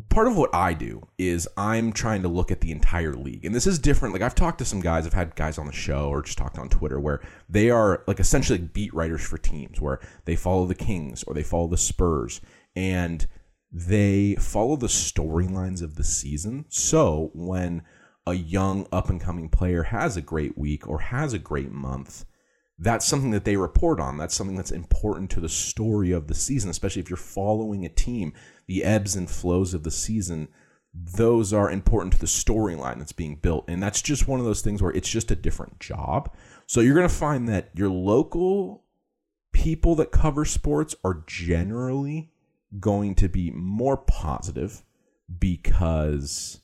part 0.08 0.26
of 0.26 0.37
what 0.37 0.54
I 0.54 0.75
do 0.75 1.06
is 1.16 1.49
I'm 1.56 1.92
trying 1.92 2.22
to 2.22 2.28
look 2.28 2.50
at 2.50 2.60
the 2.60 2.70
entire 2.70 3.14
league. 3.14 3.44
And 3.44 3.54
this 3.54 3.66
is 3.66 3.78
different. 3.78 4.12
Like 4.12 4.22
I've 4.22 4.34
talked 4.34 4.58
to 4.58 4.64
some 4.64 4.80
guys, 4.80 5.06
I've 5.06 5.14
had 5.14 5.34
guys 5.37 5.58
on 5.58 5.66
the 5.66 5.72
show 5.72 6.08
or 6.08 6.22
just 6.22 6.38
talked 6.38 6.58
on 6.58 6.68
Twitter 6.68 7.00
where 7.00 7.20
they 7.49 7.70
are 7.70 8.02
like 8.06 8.20
essentially 8.20 8.58
beat 8.58 8.92
writers 8.92 9.22
for 9.22 9.38
teams 9.38 9.80
where 9.80 10.00
they 10.26 10.37
follow 10.37 10.66
the 10.66 10.75
Kings 10.75 11.22
or 11.25 11.34
they 11.34 11.42
follow 11.42 11.66
the 11.66 11.78
Spurs 11.78 12.40
and 12.76 13.26
they 13.72 14.34
follow 14.34 14.76
the 14.76 14.87
storylines 14.87 15.82
of 15.82 15.94
the 15.94 16.04
season. 16.04 16.66
So 16.68 17.30
when 17.34 17.82
a 18.26 18.34
young 18.34 18.87
up 18.92 19.08
and 19.08 19.20
coming 19.20 19.49
player 19.49 19.84
has 19.84 20.16
a 20.16 20.22
great 20.22 20.58
week 20.58 20.87
or 20.87 21.00
has 21.00 21.32
a 21.32 21.38
great 21.38 21.72
month, 21.72 22.25
that's 22.80 23.06
something 23.06 23.30
that 23.32 23.44
they 23.44 23.56
report 23.56 24.00
on. 24.00 24.16
That's 24.16 24.34
something 24.34 24.56
that's 24.56 24.70
important 24.70 25.30
to 25.30 25.40
the 25.40 25.50
story 25.50 26.12
of 26.12 26.28
the 26.28 26.34
season, 26.34 26.70
especially 26.70 27.00
if 27.00 27.10
you're 27.10 27.16
following 27.18 27.84
a 27.84 27.90
team. 27.90 28.32
The 28.66 28.84
ebbs 28.84 29.16
and 29.16 29.28
flows 29.28 29.75
of 29.75 29.82
the 29.82 29.90
season, 29.90 30.49
those 30.94 31.52
are 31.52 31.70
important 31.70 32.14
to 32.14 32.18
the 32.18 32.26
storyline 32.26 32.99
that's 32.99 33.12
being 33.12 33.37
built. 33.37 33.66
And 33.68 33.82
that's 33.82 34.00
just 34.00 34.26
one 34.26 34.40
of 34.40 34.46
those 34.46 34.62
things 34.62 34.80
where 34.80 34.92
it's 34.92 35.10
just 35.10 35.30
a 35.30 35.37
different 35.37 35.78
job. 35.78 36.34
So 36.66 36.80
you're 36.80 36.94
going 36.94 37.08
to 37.08 37.14
find 37.14 37.46
that 37.49 37.70
your 37.75 37.90
local 37.90 38.84
people 39.52 39.94
that 39.96 40.10
cover 40.10 40.46
sports 40.46 40.94
are 41.04 41.22
generally 41.26 42.32
going 42.78 43.14
to 43.16 43.28
be 43.28 43.50
more 43.50 43.99
positive 43.99 44.82
because 45.38 46.60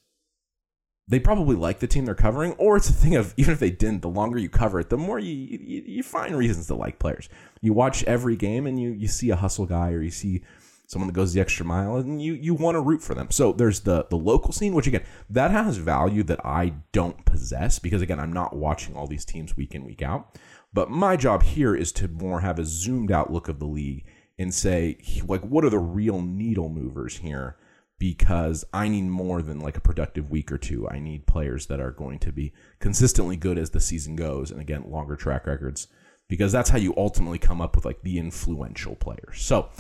they 1.09 1.21
probably 1.21 1.55
like 1.55 1.79
the 1.79 1.87
team 1.87 2.05
they're 2.05 2.15
covering, 2.15 2.53
or 2.55 2.77
it's 2.77 2.91
a 2.91 2.93
thing 2.93 3.15
of 3.15 3.33
even 3.37 3.53
if 3.53 3.61
they 3.61 3.71
didn't, 3.71 4.03
the 4.03 4.09
longer 4.09 4.39
you 4.39 4.49
cover 4.49 4.81
it, 4.81 4.91
the 4.91 4.97
more 4.97 5.19
you, 5.19 5.33
you, 5.33 5.83
you 5.87 6.03
find 6.03 6.37
reasons 6.37 6.67
to 6.67 6.75
like 6.75 6.99
players. 6.99 7.29
You 7.61 7.73
watch 7.73 8.03
every 8.05 8.37
game 8.37 8.67
and 8.67 8.81
you 8.81 8.91
you 8.91 9.07
see 9.07 9.31
a 9.31 9.37
hustle 9.37 9.67
guy 9.67 9.93
or 9.93 10.03
you 10.03 10.11
see 10.11 10.43
someone 10.89 11.09
that 11.09 11.15
goes 11.15 11.33
the 11.33 11.41
extra 11.41 11.65
mile, 11.65 11.97
and 11.97 12.21
you 12.21 12.35
you 12.35 12.55
want 12.55 12.75
to 12.75 12.81
root 12.81 13.03
for 13.03 13.15
them. 13.15 13.31
So 13.31 13.53
there's 13.53 13.81
the 13.81 14.07
the 14.11 14.17
local 14.17 14.53
scene, 14.53 14.75
which 14.75 14.89
again 14.89 15.05
that 15.31 15.53
has 15.53 15.77
value 15.77 16.25
that 16.25 16.45
I 16.45 16.75
don't 16.93 17.25
possess 17.25 17.79
because 17.79 18.03
again 18.03 18.19
I'm 18.19 18.33
not 18.33 18.57
watching 18.57 18.97
all 18.97 19.07
these 19.07 19.25
teams 19.25 19.57
week 19.57 19.75
in 19.75 19.85
week 19.85 20.03
out. 20.03 20.37
But 20.73 20.91
my 20.91 21.17
job 21.17 21.43
here 21.43 21.75
is 21.75 21.93
to 21.93 22.09
more 22.09 22.41
have 22.41 22.59
a 22.59 22.65
zoomed 22.65 23.13
out 23.13 23.33
look 23.33 23.49
of 23.49 23.61
the 23.61 23.67
league 23.67 24.05
and 24.39 24.53
say 24.53 24.99
like 25.27 25.43
what 25.43 25.65
are 25.65 25.71
the 25.71 25.79
real 25.79 26.21
needle 26.21 26.69
movers 26.69 27.19
here 27.19 27.57
because 27.99 28.65
I 28.73 28.89
need 28.89 29.05
more 29.05 29.43
than 29.43 29.61
like 29.61 29.77
a 29.77 29.81
productive 29.81 30.31
week 30.31 30.53
or 30.53 30.59
two. 30.59 30.89
I 30.89 30.99
need 30.99 31.27
players 31.27 31.67
that 31.67 31.81
are 31.81 31.91
going 31.91 32.19
to 32.21 32.33
be 32.33 32.53
consistently 32.79 33.37
good 33.37 33.59
as 33.59 33.71
the 33.71 33.81
season 33.81 34.17
goes 34.17 34.51
and 34.51 34.61
again 34.61 34.91
longer 34.91 35.17
track 35.17 35.47
records 35.47 35.89
because 36.29 36.53
that's 36.53 36.71
how 36.71 36.79
you 36.79 36.95
ultimately 36.97 37.39
come 37.39 37.61
up 37.61 37.77
with 37.77 37.85
like 37.85 38.03
the 38.03 38.19
influential 38.19 38.97
players. 38.97 39.43
So 39.43 39.71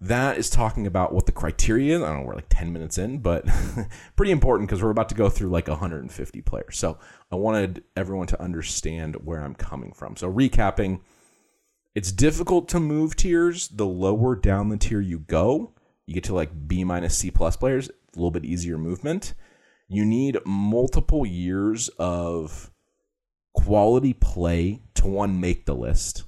that 0.00 0.38
is 0.38 0.48
talking 0.48 0.86
about 0.86 1.12
what 1.12 1.26
the 1.26 1.32
criteria 1.32 1.96
is. 1.96 2.02
I 2.02 2.06
don't 2.06 2.20
know, 2.20 2.26
we're 2.26 2.34
like 2.34 2.46
10 2.48 2.72
minutes 2.72 2.96
in, 2.96 3.18
but 3.18 3.44
pretty 4.16 4.32
important 4.32 4.68
because 4.68 4.82
we're 4.82 4.90
about 4.90 5.10
to 5.10 5.14
go 5.14 5.28
through 5.28 5.50
like 5.50 5.68
150 5.68 6.40
players. 6.42 6.78
So 6.78 6.98
I 7.30 7.36
wanted 7.36 7.84
everyone 7.96 8.26
to 8.28 8.42
understand 8.42 9.16
where 9.24 9.40
I'm 9.40 9.54
coming 9.54 9.92
from. 9.92 10.16
So 10.16 10.32
recapping, 10.32 11.00
it's 11.94 12.12
difficult 12.12 12.68
to 12.70 12.80
move 12.80 13.14
tiers. 13.14 13.68
The 13.68 13.86
lower 13.86 14.36
down 14.36 14.70
the 14.70 14.78
tier 14.78 15.00
you 15.00 15.18
go, 15.18 15.74
you 16.10 16.14
get 16.14 16.24
to 16.24 16.34
like 16.34 16.66
B 16.66 16.82
minus 16.82 17.16
C 17.16 17.30
plus 17.30 17.56
players, 17.56 17.88
a 17.88 17.92
little 18.16 18.32
bit 18.32 18.44
easier 18.44 18.76
movement. 18.76 19.32
You 19.86 20.04
need 20.04 20.38
multiple 20.44 21.24
years 21.24 21.88
of 22.00 22.72
quality 23.54 24.12
play 24.12 24.82
to 24.94 25.06
one 25.06 25.38
make 25.38 25.66
the 25.66 25.74
list. 25.74 26.24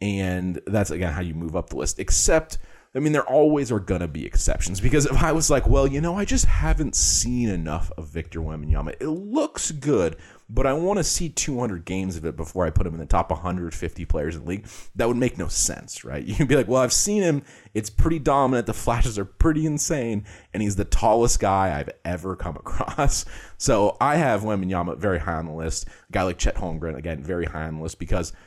And 0.00 0.62
that's 0.66 0.90
again 0.90 1.12
how 1.12 1.20
you 1.20 1.34
move 1.34 1.54
up 1.54 1.68
the 1.68 1.76
list. 1.76 1.98
Except 1.98 2.56
I 2.92 2.98
mean, 2.98 3.12
there 3.12 3.28
always 3.28 3.70
are 3.70 3.78
going 3.78 4.00
to 4.00 4.08
be 4.08 4.26
exceptions 4.26 4.80
because 4.80 5.06
if 5.06 5.22
I 5.22 5.30
was 5.30 5.48
like, 5.48 5.68
well, 5.68 5.86
you 5.86 6.00
know, 6.00 6.16
I 6.16 6.24
just 6.24 6.46
haven't 6.46 6.96
seen 6.96 7.48
enough 7.48 7.92
of 7.96 8.08
Victor 8.08 8.40
Wembanyama. 8.40 8.96
It 8.98 9.06
looks 9.06 9.70
good, 9.70 10.16
but 10.48 10.66
I 10.66 10.72
want 10.72 10.98
to 10.98 11.04
see 11.04 11.28
200 11.28 11.84
games 11.84 12.16
of 12.16 12.24
it 12.24 12.36
before 12.36 12.66
I 12.66 12.70
put 12.70 12.88
him 12.88 12.94
in 12.94 12.98
the 12.98 13.06
top 13.06 13.30
150 13.30 14.04
players 14.06 14.34
in 14.34 14.42
the 14.42 14.48
league. 14.48 14.66
That 14.96 15.06
would 15.06 15.16
make 15.16 15.38
no 15.38 15.46
sense, 15.46 16.04
right? 16.04 16.24
You'd 16.26 16.48
be 16.48 16.56
like, 16.56 16.66
well, 16.66 16.82
I've 16.82 16.92
seen 16.92 17.22
him. 17.22 17.44
It's 17.74 17.90
pretty 17.90 18.18
dominant. 18.18 18.66
The 18.66 18.74
flashes 18.74 19.20
are 19.20 19.24
pretty 19.24 19.66
insane, 19.66 20.24
and 20.52 20.60
he's 20.60 20.74
the 20.74 20.84
tallest 20.84 21.38
guy 21.38 21.78
I've 21.78 21.90
ever 22.04 22.34
come 22.34 22.56
across. 22.60 23.24
So 23.56 23.96
I 24.00 24.16
have 24.16 24.40
Wembanyama 24.42 24.98
very 24.98 25.20
high 25.20 25.34
on 25.34 25.46
the 25.46 25.52
list. 25.52 25.86
A 25.86 26.12
guy 26.12 26.24
like 26.24 26.38
Chet 26.38 26.56
Holmgren, 26.56 26.96
again, 26.96 27.22
very 27.22 27.44
high 27.44 27.68
on 27.68 27.76
the 27.76 27.82
list 27.82 28.00
because– 28.00 28.32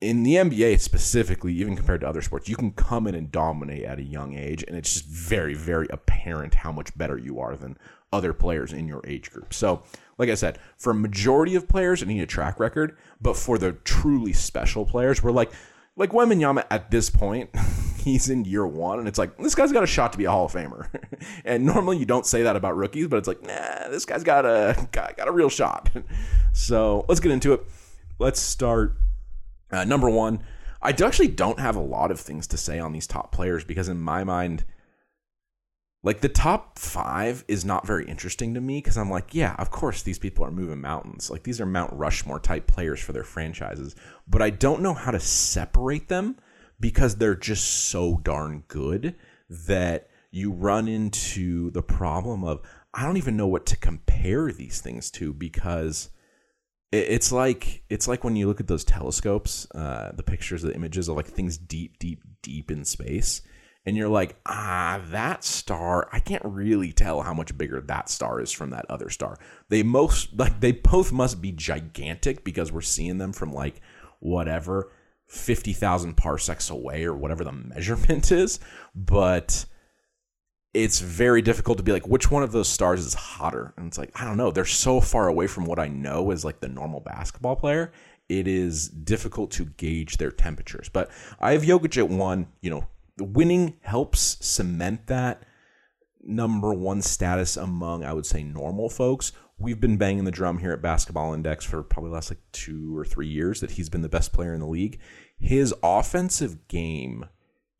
in 0.00 0.22
the 0.22 0.34
NBA 0.34 0.78
specifically, 0.80 1.54
even 1.54 1.74
compared 1.74 2.02
to 2.02 2.08
other 2.08 2.20
sports, 2.20 2.48
you 2.48 2.56
can 2.56 2.72
come 2.72 3.06
in 3.06 3.14
and 3.14 3.32
dominate 3.32 3.84
at 3.84 3.98
a 3.98 4.02
young 4.02 4.34
age, 4.36 4.62
and 4.66 4.76
it's 4.76 4.92
just 4.92 5.06
very, 5.06 5.54
very 5.54 5.86
apparent 5.90 6.54
how 6.54 6.70
much 6.70 6.96
better 6.98 7.16
you 7.16 7.40
are 7.40 7.56
than 7.56 7.78
other 8.12 8.32
players 8.32 8.72
in 8.72 8.86
your 8.86 9.00
age 9.06 9.30
group. 9.30 9.54
So, 9.54 9.82
like 10.18 10.28
I 10.28 10.34
said, 10.34 10.58
for 10.76 10.90
a 10.90 10.94
majority 10.94 11.54
of 11.54 11.68
players, 11.68 12.02
I 12.02 12.06
need 12.06 12.20
a 12.20 12.26
track 12.26 12.60
record, 12.60 12.96
but 13.20 13.36
for 13.36 13.58
the 13.58 13.72
truly 13.72 14.32
special 14.32 14.84
players, 14.84 15.22
we're 15.22 15.32
like, 15.32 15.50
like 15.96 16.10
Wembanyama 16.10 16.64
at 16.70 16.90
this 16.90 17.08
point, 17.08 17.50
he's 17.98 18.28
in 18.28 18.44
year 18.44 18.66
one, 18.66 18.98
and 18.98 19.08
it's 19.08 19.18
like 19.18 19.36
this 19.38 19.54
guy's 19.54 19.72
got 19.72 19.82
a 19.82 19.86
shot 19.86 20.12
to 20.12 20.18
be 20.18 20.26
a 20.26 20.30
Hall 20.30 20.44
of 20.44 20.52
Famer. 20.52 20.88
and 21.44 21.64
normally 21.64 21.96
you 21.96 22.04
don't 22.04 22.26
say 22.26 22.42
that 22.42 22.54
about 22.54 22.76
rookies, 22.76 23.08
but 23.08 23.16
it's 23.16 23.28
like, 23.28 23.42
nah, 23.42 23.88
this 23.88 24.04
guy's 24.04 24.22
got 24.22 24.44
a 24.44 24.88
got, 24.92 25.16
got 25.16 25.26
a 25.26 25.32
real 25.32 25.48
shot. 25.48 25.88
so 26.52 27.06
let's 27.08 27.20
get 27.20 27.32
into 27.32 27.54
it. 27.54 27.64
Let's 28.18 28.40
start 28.40 28.96
uh, 29.70 29.84
number 29.84 30.08
one, 30.08 30.40
I 30.82 30.90
actually 30.90 31.28
don't 31.28 31.58
have 31.58 31.76
a 31.76 31.80
lot 31.80 32.10
of 32.10 32.20
things 32.20 32.46
to 32.48 32.56
say 32.56 32.78
on 32.78 32.92
these 32.92 33.06
top 33.06 33.32
players 33.32 33.64
because 33.64 33.88
in 33.88 34.00
my 34.00 34.24
mind, 34.24 34.64
like 36.02 36.20
the 36.20 36.28
top 36.28 36.78
five 36.78 37.44
is 37.48 37.64
not 37.64 37.86
very 37.86 38.06
interesting 38.06 38.54
to 38.54 38.60
me 38.60 38.78
because 38.78 38.96
I'm 38.96 39.10
like, 39.10 39.34
yeah, 39.34 39.56
of 39.58 39.70
course 39.70 40.02
these 40.02 40.20
people 40.20 40.44
are 40.44 40.52
moving 40.52 40.80
mountains. 40.80 41.30
Like 41.30 41.42
these 41.42 41.60
are 41.60 41.66
Mount 41.66 41.92
Rushmore 41.92 42.38
type 42.38 42.68
players 42.68 43.00
for 43.00 43.12
their 43.12 43.24
franchises, 43.24 43.96
but 44.28 44.40
I 44.40 44.50
don't 44.50 44.82
know 44.82 44.94
how 44.94 45.10
to 45.10 45.18
separate 45.18 46.08
them 46.08 46.36
because 46.78 47.16
they're 47.16 47.34
just 47.34 47.88
so 47.88 48.20
darn 48.22 48.62
good 48.68 49.16
that 49.50 50.08
you 50.30 50.52
run 50.52 50.86
into 50.86 51.70
the 51.70 51.82
problem 51.82 52.44
of 52.44 52.60
I 52.94 53.02
don't 53.02 53.16
even 53.16 53.36
know 53.36 53.46
what 53.46 53.66
to 53.66 53.76
compare 53.76 54.52
these 54.52 54.80
things 54.80 55.10
to 55.12 55.32
because 55.32 56.10
it's 56.92 57.32
like 57.32 57.82
it's 57.88 58.06
like 58.06 58.24
when 58.24 58.36
you 58.36 58.46
look 58.46 58.60
at 58.60 58.68
those 58.68 58.84
telescopes, 58.84 59.66
uh, 59.74 60.12
the 60.12 60.22
pictures, 60.22 60.62
the 60.62 60.74
images 60.74 61.08
of 61.08 61.16
like 61.16 61.26
things 61.26 61.58
deep, 61.58 61.98
deep, 61.98 62.22
deep 62.42 62.70
in 62.70 62.84
space, 62.84 63.42
and 63.84 63.96
you're 63.96 64.08
like, 64.08 64.36
ah, 64.46 65.00
that 65.10 65.42
star. 65.42 66.08
I 66.12 66.20
can't 66.20 66.44
really 66.44 66.92
tell 66.92 67.22
how 67.22 67.34
much 67.34 67.56
bigger 67.56 67.80
that 67.80 68.08
star 68.08 68.40
is 68.40 68.52
from 68.52 68.70
that 68.70 68.86
other 68.88 69.10
star. 69.10 69.38
They 69.68 69.82
most 69.82 70.38
like 70.38 70.60
they 70.60 70.72
both 70.72 71.12
must 71.12 71.42
be 71.42 71.52
gigantic 71.52 72.44
because 72.44 72.70
we're 72.70 72.80
seeing 72.82 73.18
them 73.18 73.32
from 73.32 73.52
like 73.52 73.80
whatever 74.20 74.92
fifty 75.26 75.72
thousand 75.72 76.16
parsecs 76.16 76.70
away 76.70 77.04
or 77.04 77.14
whatever 77.14 77.42
the 77.42 77.52
measurement 77.52 78.30
is, 78.30 78.60
but 78.94 79.66
it's 80.76 81.00
very 81.00 81.40
difficult 81.40 81.78
to 81.78 81.84
be 81.84 81.92
like 81.92 82.06
which 82.06 82.30
one 82.30 82.42
of 82.42 82.52
those 82.52 82.68
stars 82.68 83.04
is 83.04 83.14
hotter? 83.14 83.72
And 83.76 83.86
it's 83.86 83.98
like 83.98 84.10
i 84.20 84.24
don't 84.24 84.36
know. 84.36 84.50
They're 84.50 84.64
so 84.64 85.00
far 85.00 85.28
away 85.28 85.46
from 85.46 85.64
what 85.64 85.78
i 85.78 85.88
know 85.88 86.30
as 86.30 86.44
like 86.44 86.60
the 86.60 86.68
normal 86.68 87.00
basketball 87.00 87.56
player. 87.56 87.92
It 88.28 88.46
is 88.46 88.88
difficult 88.88 89.50
to 89.52 89.64
gauge 89.64 90.18
their 90.18 90.30
temperatures. 90.30 90.88
But 90.88 91.10
i 91.40 91.52
have 91.52 91.62
Jokic 91.62 91.96
at 91.96 92.08
one 92.08 92.48
you 92.60 92.70
know 92.70 92.86
winning 93.18 93.74
helps 93.80 94.36
cement 94.46 95.06
that 95.06 95.44
number 96.22 96.74
one 96.74 97.00
status 97.00 97.56
among 97.56 98.04
i 98.04 98.12
would 98.12 98.26
say 98.26 98.42
normal 98.42 98.88
folks. 98.88 99.32
We've 99.58 99.80
been 99.80 99.96
banging 99.96 100.24
the 100.24 100.30
drum 100.30 100.58
here 100.58 100.72
at 100.72 100.82
basketball 100.82 101.32
index 101.32 101.64
for 101.64 101.82
probably 101.82 102.10
last 102.10 102.30
like 102.30 102.40
two 102.52 102.94
or 102.94 103.06
three 103.06 103.28
years 103.28 103.60
that 103.60 103.70
he's 103.70 103.88
been 103.88 104.02
the 104.02 104.08
best 104.10 104.34
player 104.34 104.52
in 104.52 104.60
the 104.60 104.66
league. 104.66 105.00
His 105.38 105.74
offensive 105.82 106.68
game 106.68 107.24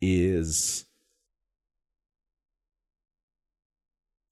is 0.01 0.86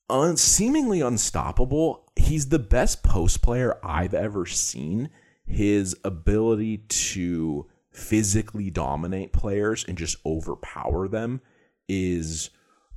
un- 0.09 0.38
seemingly 0.38 1.01
unstoppable. 1.01 2.09
He's 2.15 2.50
the 2.50 2.59
best 2.59 3.03
post 3.03 3.41
player 3.41 3.77
I've 3.83 4.13
ever 4.13 4.45
seen. 4.45 5.09
His 5.45 5.95
ability 6.03 6.77
to 6.77 7.67
physically 7.91 8.69
dominate 8.69 9.31
players 9.31 9.85
and 9.88 9.97
just 9.97 10.17
overpower 10.25 11.07
them 11.07 11.41
is 11.88 12.50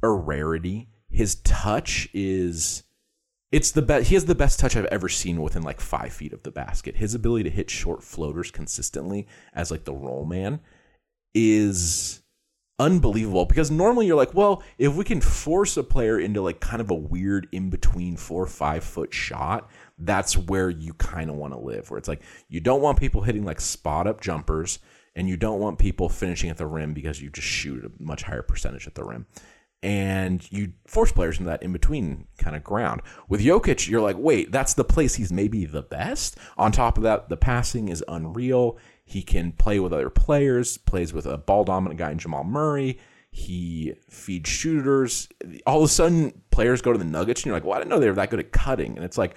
a 0.02 0.10
rarity. 0.10 0.88
His 1.10 1.36
touch 1.36 2.08
is 2.12 2.82
it's 3.50 3.70
the 3.70 3.82
best 3.82 4.08
he 4.08 4.14
has 4.14 4.26
the 4.26 4.34
best 4.34 4.60
touch 4.60 4.76
I've 4.76 4.84
ever 4.86 5.08
seen 5.08 5.40
within 5.40 5.62
like 5.62 5.80
five 5.80 6.12
feet 6.12 6.32
of 6.32 6.42
the 6.42 6.50
basket. 6.50 6.96
His 6.96 7.14
ability 7.14 7.44
to 7.44 7.50
hit 7.50 7.70
short 7.70 8.02
floaters 8.02 8.50
consistently 8.50 9.26
as 9.54 9.70
like 9.70 9.84
the 9.84 9.94
roll 9.94 10.24
man 10.24 10.60
is 11.34 12.22
unbelievable 12.78 13.44
because 13.44 13.70
normally 13.70 14.06
you're 14.06 14.16
like, 14.16 14.34
well, 14.34 14.62
if 14.78 14.94
we 14.94 15.04
can 15.04 15.20
force 15.20 15.76
a 15.76 15.82
player 15.82 16.18
into 16.18 16.40
like 16.40 16.60
kind 16.60 16.80
of 16.80 16.90
a 16.90 16.94
weird 16.94 17.48
in 17.52 17.70
between 17.70 18.16
four 18.16 18.44
or 18.44 18.46
five 18.46 18.84
foot 18.84 19.12
shot, 19.12 19.68
that's 19.98 20.36
where 20.36 20.70
you 20.70 20.94
kind 20.94 21.30
of 21.30 21.36
want 21.36 21.52
to 21.52 21.58
live. 21.58 21.90
Where 21.90 21.98
it's 21.98 22.08
like 22.08 22.22
you 22.48 22.60
don't 22.60 22.82
want 22.82 22.98
people 22.98 23.22
hitting 23.22 23.44
like 23.44 23.60
spot 23.60 24.06
up 24.06 24.20
jumpers, 24.20 24.78
and 25.14 25.28
you 25.28 25.36
don't 25.36 25.58
want 25.58 25.78
people 25.78 26.08
finishing 26.08 26.48
at 26.48 26.58
the 26.58 26.66
rim 26.66 26.94
because 26.94 27.20
you 27.20 27.30
just 27.30 27.46
shoot 27.46 27.84
a 27.84 27.90
much 28.00 28.22
higher 28.22 28.42
percentage 28.42 28.86
at 28.86 28.94
the 28.94 29.04
rim. 29.04 29.26
And 29.82 30.50
you 30.50 30.72
force 30.86 31.12
players 31.12 31.38
into 31.38 31.50
that 31.50 31.62
in 31.62 31.72
between 31.72 32.26
kind 32.36 32.56
of 32.56 32.64
ground. 32.64 33.02
With 33.28 33.40
Jokic, 33.40 33.88
you're 33.88 34.00
like, 34.00 34.16
wait, 34.18 34.50
that's 34.50 34.74
the 34.74 34.84
place 34.84 35.14
he's 35.14 35.32
maybe 35.32 35.64
the 35.64 35.82
best. 35.82 36.36
On 36.56 36.72
top 36.72 36.96
of 36.96 37.04
that, 37.04 37.28
the 37.28 37.36
passing 37.36 37.88
is 37.88 38.04
unreal. 38.08 38.76
He 39.08 39.22
can 39.22 39.52
play 39.52 39.80
with 39.80 39.94
other 39.94 40.10
players, 40.10 40.76
plays 40.76 41.14
with 41.14 41.24
a 41.24 41.38
ball 41.38 41.64
dominant 41.64 41.98
guy 41.98 42.10
in 42.10 42.18
Jamal 42.18 42.44
Murray. 42.44 42.98
He 43.30 43.94
feeds 44.10 44.50
shooters. 44.50 45.30
All 45.66 45.78
of 45.78 45.84
a 45.84 45.88
sudden, 45.88 46.42
players 46.50 46.82
go 46.82 46.92
to 46.92 46.98
the 46.98 47.06
Nuggets, 47.06 47.40
and 47.40 47.46
you're 47.46 47.56
like, 47.56 47.64
well, 47.64 47.72
I 47.72 47.78
didn't 47.78 47.88
know 47.88 48.00
they 48.00 48.08
were 48.08 48.14
that 48.16 48.28
good 48.28 48.40
at 48.40 48.52
cutting. 48.52 48.96
And 48.96 49.04
it's 49.06 49.16
like, 49.16 49.34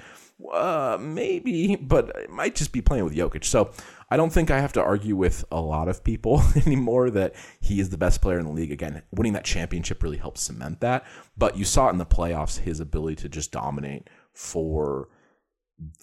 uh, 0.51 0.97
maybe, 0.99 1.77
but 1.77 2.09
it 2.17 2.29
might 2.29 2.55
just 2.55 2.73
be 2.73 2.81
playing 2.81 3.05
with 3.05 3.15
Jokic. 3.15 3.45
So 3.45 3.71
I 4.09 4.17
don't 4.17 4.33
think 4.33 4.51
I 4.51 4.59
have 4.59 4.73
to 4.73 4.83
argue 4.83 5.15
with 5.15 5.45
a 5.53 5.61
lot 5.61 5.87
of 5.87 6.03
people 6.03 6.43
anymore 6.65 7.09
that 7.09 7.33
he 7.61 7.79
is 7.79 7.91
the 7.91 7.97
best 7.97 8.21
player 8.21 8.39
in 8.39 8.45
the 8.45 8.51
league. 8.51 8.73
Again, 8.73 9.03
winning 9.13 9.31
that 9.33 9.45
championship 9.45 10.03
really 10.03 10.17
helps 10.17 10.41
cement 10.41 10.81
that. 10.81 11.05
But 11.37 11.57
you 11.57 11.63
saw 11.63 11.87
it 11.87 11.91
in 11.91 11.97
the 11.97 12.05
playoffs, 12.05 12.59
his 12.59 12.81
ability 12.81 13.15
to 13.21 13.29
just 13.29 13.53
dominate 13.53 14.09
for 14.33 15.07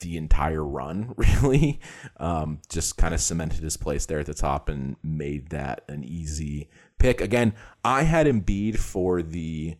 the 0.01 0.17
entire 0.17 0.65
run, 0.65 1.15
really. 1.17 1.81
Um, 2.19 2.61
just 2.69 2.97
kind 2.97 3.15
of 3.15 3.21
cemented 3.21 3.63
his 3.63 3.77
place 3.77 4.07
there 4.07 4.21
at 4.21 4.27
the 4.27 4.35
top 4.35 4.69
and 4.69 4.97
made 5.03 5.51
that 5.51 5.85
an 5.89 6.05
easy 6.05 6.69
pick. 6.99 7.21
Again, 7.21 7.55
I 7.85 8.03
had 8.03 8.27
Embiid 8.27 8.79
for 8.79 9.23
the 9.23 9.77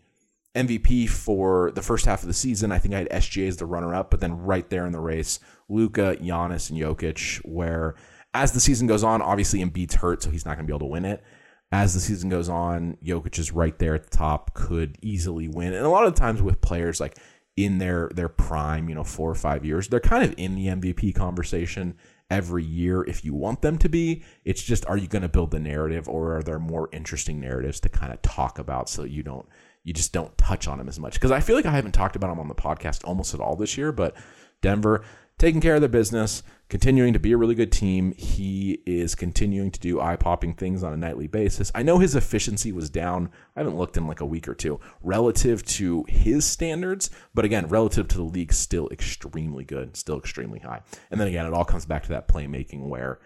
MVP 0.55 1.09
for 1.09 1.71
the 1.73 1.83
first 1.83 2.07
half 2.07 2.23
of 2.23 2.29
the 2.29 2.35
season. 2.35 2.73
I 2.73 2.79
think 2.79 2.95
I 2.95 2.99
had 2.99 3.11
SGA 3.11 3.49
as 3.49 3.57
the 3.59 3.67
runner 3.67 3.95
up, 3.95 4.11
but 4.11 4.21
then 4.21 4.39
right 4.39 4.69
there 4.71 4.87
in 4.87 4.93
the 4.93 5.01
race, 5.01 5.41
Luka, 5.69 6.17
Giannis, 6.21 6.71
and 6.71 6.79
Jokic, 6.79 7.39
where 7.45 7.95
as 8.35 8.53
the 8.53 8.61
season 8.61 8.87
goes 8.87 9.05
on, 9.05 9.23
obviously 9.23 9.61
Embiid's 9.65 9.97
hurt, 9.97 10.23
so 10.23 10.31
he's 10.31 10.45
not 10.45 10.57
going 10.57 10.67
to 10.67 10.71
be 10.71 10.73
able 10.73 10.87
to 10.87 10.93
win 10.93 11.05
it. 11.05 11.23
as 11.71 11.93
the 11.95 12.01
season 12.01 12.31
goes 12.31 12.49
on, 12.49 12.97
Jokic 13.05 13.39
is 13.39 13.53
right 13.53 13.79
there 13.79 13.95
at 13.95 14.05
the 14.11 14.17
top, 14.17 14.55
could 14.55 14.97
easily 15.03 15.49
win. 15.49 15.75
And 15.75 15.85
a 15.85 15.91
lot 15.91 16.07
of 16.07 16.15
times 16.15 16.41
with 16.41 16.61
players 16.61 16.99
like 17.01 17.19
in 17.59 17.79
their 17.79 18.09
their 18.15 18.29
prime, 18.29 18.89
you 18.89 18.95
know, 18.95 19.03
four 19.03 19.29
or 19.29 19.35
five 19.35 19.65
years, 19.65 19.89
they're 19.89 19.99
kind 19.99 20.23
of 20.23 20.33
in 20.39 20.55
the 20.55 20.69
MVP 20.69 21.13
conversation 21.13 21.97
every 22.31 22.63
year 22.63 23.03
if 23.03 23.25
you 23.25 23.35
want 23.35 23.63
them 23.63 23.77
to 23.79 23.89
be. 23.89 24.23
It's 24.45 24.63
just 24.63 24.87
are 24.87 24.97
you 24.97 25.09
going 25.09 25.23
to 25.23 25.29
build 25.29 25.51
the 25.51 25.59
narrative 25.59 26.09
or 26.09 26.37
are 26.37 26.43
there 26.45 26.61
more 26.61 26.89
interesting 26.93 27.41
narratives 27.41 27.81
to 27.81 27.89
kind 27.89 28.13
of 28.13 28.23
talk 28.23 28.61
about 28.61 28.89
so 28.89 29.03
you 29.03 29.25
don't 29.25 29.49
you 29.83 29.93
just 29.93 30.13
don't 30.13 30.39
touch 30.39 30.69
on 30.69 30.79
them 30.79 30.89
as 30.89 31.01
much? 31.01 31.15
Because 31.15 31.33
I 31.33 31.41
feel 31.41 31.57
like 31.57 31.67
I 31.67 31.73
haven't 31.73 31.93
talked 31.93 32.15
about 32.15 32.29
them 32.29 32.39
on 32.39 32.47
the 32.47 32.55
podcast 32.55 33.05
almost 33.05 33.35
at 33.35 33.41
all 33.41 33.57
this 33.57 33.77
year, 33.77 33.91
but 33.91 34.15
Denver 34.63 35.03
taking 35.37 35.61
care 35.61 35.75
of 35.75 35.81
their 35.81 35.89
business, 35.89 36.45
continuing 36.69 37.15
to 37.15 37.19
be 37.19 37.33
a 37.33 37.37
really 37.37 37.55
good 37.55 37.73
team. 37.73 38.13
He 38.13 38.83
is 38.85 39.15
continuing 39.15 39.71
to 39.71 39.81
do 39.81 40.01
eye 40.01 40.17
popping 40.17 40.55
things 40.55 40.83
on 40.83 40.93
a 40.93 40.97
nightly 40.97 41.27
basis. 41.27 41.73
I 41.75 41.83
know 41.83 41.99
his 41.99 42.15
efficiency 42.15 42.73
was 42.73 42.91
down. 42.91 43.31
I 43.57 43.61
haven't 43.61 43.79
looked 43.79 43.97
in 43.97 44.07
like 44.07 44.21
a 44.21 44.27
week 44.27 44.49
or 44.49 44.55
two 44.55 44.79
relative 45.03 45.65
to 45.65 46.05
his 46.09 46.45
standards, 46.45 47.11
but 47.35 47.45
again, 47.45 47.69
relative 47.69 48.09
to 48.09 48.17
the 48.19 48.23
league, 48.23 48.53
still 48.53 48.89
extremely 48.91 49.65
good, 49.65 49.97
still 49.97 50.19
extremely 50.19 50.59
high. 50.59 50.83
And 51.11 51.21
then 51.21 51.29
again, 51.29 51.47
it 51.47 51.55
all 51.55 51.65
comes 51.65 51.87
back 51.87 52.03
to 52.05 52.11
that 52.11 52.29
playmaking 52.29 52.89
where 52.89 53.19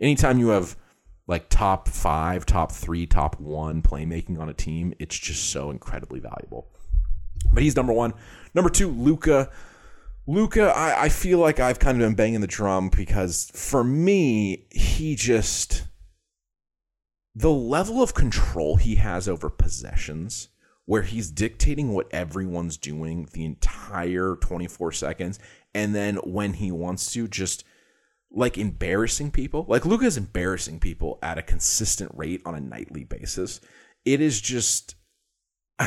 anytime 0.00 0.38
you 0.38 0.48
have 0.48 0.76
like 1.26 1.48
top 1.48 1.88
five, 1.88 2.46
top 2.46 2.70
three, 2.70 3.06
top 3.06 3.40
one 3.40 3.82
playmaking 3.82 4.38
on 4.38 4.48
a 4.48 4.54
team, 4.54 4.94
it's 5.00 5.18
just 5.18 5.50
so 5.50 5.70
incredibly 5.70 6.20
valuable. 6.20 6.68
But 7.52 7.64
he's 7.64 7.74
number 7.74 7.92
one. 7.92 8.14
Number 8.54 8.70
two, 8.70 8.88
Luka. 8.88 9.50
Luka, 10.26 10.72
I, 10.76 11.04
I 11.04 11.08
feel 11.08 11.38
like 11.38 11.60
I've 11.60 11.78
kind 11.78 12.00
of 12.00 12.06
been 12.06 12.16
banging 12.16 12.40
the 12.40 12.46
drum 12.46 12.88
because 12.88 13.50
for 13.54 13.84
me, 13.84 14.66
he 14.70 15.14
just 15.14 15.84
the 17.34 17.50
level 17.50 18.02
of 18.02 18.14
control 18.14 18.76
he 18.76 18.94
has 18.96 19.28
over 19.28 19.50
possessions, 19.50 20.48
where 20.86 21.02
he's 21.02 21.30
dictating 21.30 21.92
what 21.92 22.08
everyone's 22.10 22.78
doing 22.78 23.28
the 23.34 23.44
entire 23.44 24.36
24 24.36 24.92
seconds, 24.92 25.38
and 25.74 25.94
then 25.94 26.16
when 26.16 26.54
he 26.54 26.72
wants 26.72 27.12
to, 27.12 27.28
just 27.28 27.64
like 28.30 28.58
embarrassing 28.58 29.30
people. 29.30 29.64
Like 29.68 29.86
Luka 29.86 30.06
is 30.06 30.16
embarrassing 30.16 30.80
people 30.80 31.18
at 31.22 31.38
a 31.38 31.42
consistent 31.42 32.10
rate 32.14 32.42
on 32.44 32.54
a 32.54 32.60
nightly 32.60 33.04
basis. 33.04 33.60
It 34.04 34.20
is 34.20 34.40
just 34.40 34.94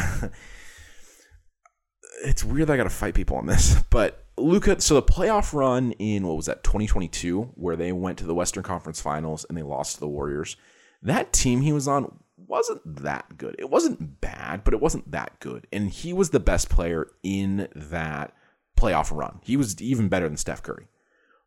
it's 2.23 2.43
weird 2.43 2.69
I 2.69 2.77
got 2.77 2.83
to 2.83 2.89
fight 2.89 3.15
people 3.15 3.37
on 3.37 3.45
this, 3.45 3.75
but 3.89 4.25
Luka. 4.41 4.79
So 4.81 4.95
the 4.95 5.03
playoff 5.03 5.53
run 5.53 5.91
in 5.93 6.25
what 6.27 6.37
was 6.37 6.45
that 6.47 6.63
2022, 6.63 7.51
where 7.55 7.75
they 7.75 7.91
went 7.91 8.17
to 8.19 8.25
the 8.25 8.35
Western 8.35 8.63
Conference 8.63 9.01
Finals 9.01 9.45
and 9.47 9.57
they 9.57 9.63
lost 9.63 9.95
to 9.95 9.99
the 9.99 10.07
Warriors. 10.07 10.57
That 11.01 11.31
team 11.31 11.61
he 11.61 11.71
was 11.71 11.87
on 11.87 12.19
wasn't 12.37 12.81
that 13.03 13.37
good. 13.37 13.55
It 13.59 13.69
wasn't 13.69 14.21
bad, 14.21 14.63
but 14.63 14.73
it 14.73 14.81
wasn't 14.81 15.11
that 15.11 15.39
good. 15.39 15.67
And 15.71 15.89
he 15.89 16.13
was 16.13 16.31
the 16.31 16.39
best 16.39 16.69
player 16.69 17.07
in 17.23 17.67
that 17.75 18.33
playoff 18.77 19.15
run. 19.15 19.39
He 19.43 19.57
was 19.57 19.81
even 19.81 20.09
better 20.09 20.27
than 20.27 20.37
Steph 20.37 20.63
Curry. 20.63 20.87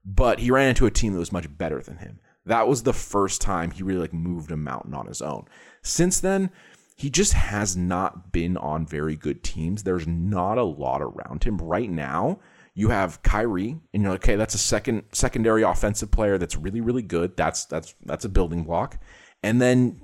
But 0.04 0.40
he 0.40 0.50
ran 0.50 0.68
into 0.68 0.86
a 0.86 0.90
team 0.90 1.12
that 1.12 1.18
was 1.18 1.32
much 1.32 1.56
better 1.56 1.80
than 1.80 1.98
him. 1.98 2.18
That 2.44 2.66
was 2.66 2.82
the 2.82 2.92
first 2.92 3.40
time 3.40 3.70
he 3.70 3.82
really 3.82 4.00
like 4.00 4.12
moved 4.12 4.50
a 4.50 4.56
mountain 4.56 4.94
on 4.94 5.06
his 5.06 5.22
own. 5.22 5.46
Since 5.82 6.20
then, 6.20 6.50
he 6.96 7.08
just 7.10 7.32
has 7.32 7.76
not 7.76 8.32
been 8.32 8.56
on 8.56 8.86
very 8.86 9.16
good 9.16 9.42
teams. 9.42 9.82
There's 9.82 10.06
not 10.06 10.58
a 10.58 10.64
lot 10.64 11.02
around 11.02 11.44
him 11.44 11.58
right 11.58 11.90
now. 11.90 12.40
You 12.74 12.88
have 12.88 13.22
Kyrie, 13.22 13.80
and 13.92 14.02
you're 14.02 14.12
like, 14.12 14.24
okay, 14.24 14.36
that's 14.36 14.54
a 14.54 14.58
second 14.58 15.04
secondary 15.12 15.62
offensive 15.62 16.10
player 16.10 16.38
that's 16.38 16.56
really 16.56 16.80
really 16.80 17.02
good. 17.02 17.36
That's 17.36 17.64
that's 17.66 17.94
that's 18.04 18.24
a 18.24 18.30
building 18.30 18.64
block. 18.64 18.98
And 19.42 19.60
then 19.60 20.02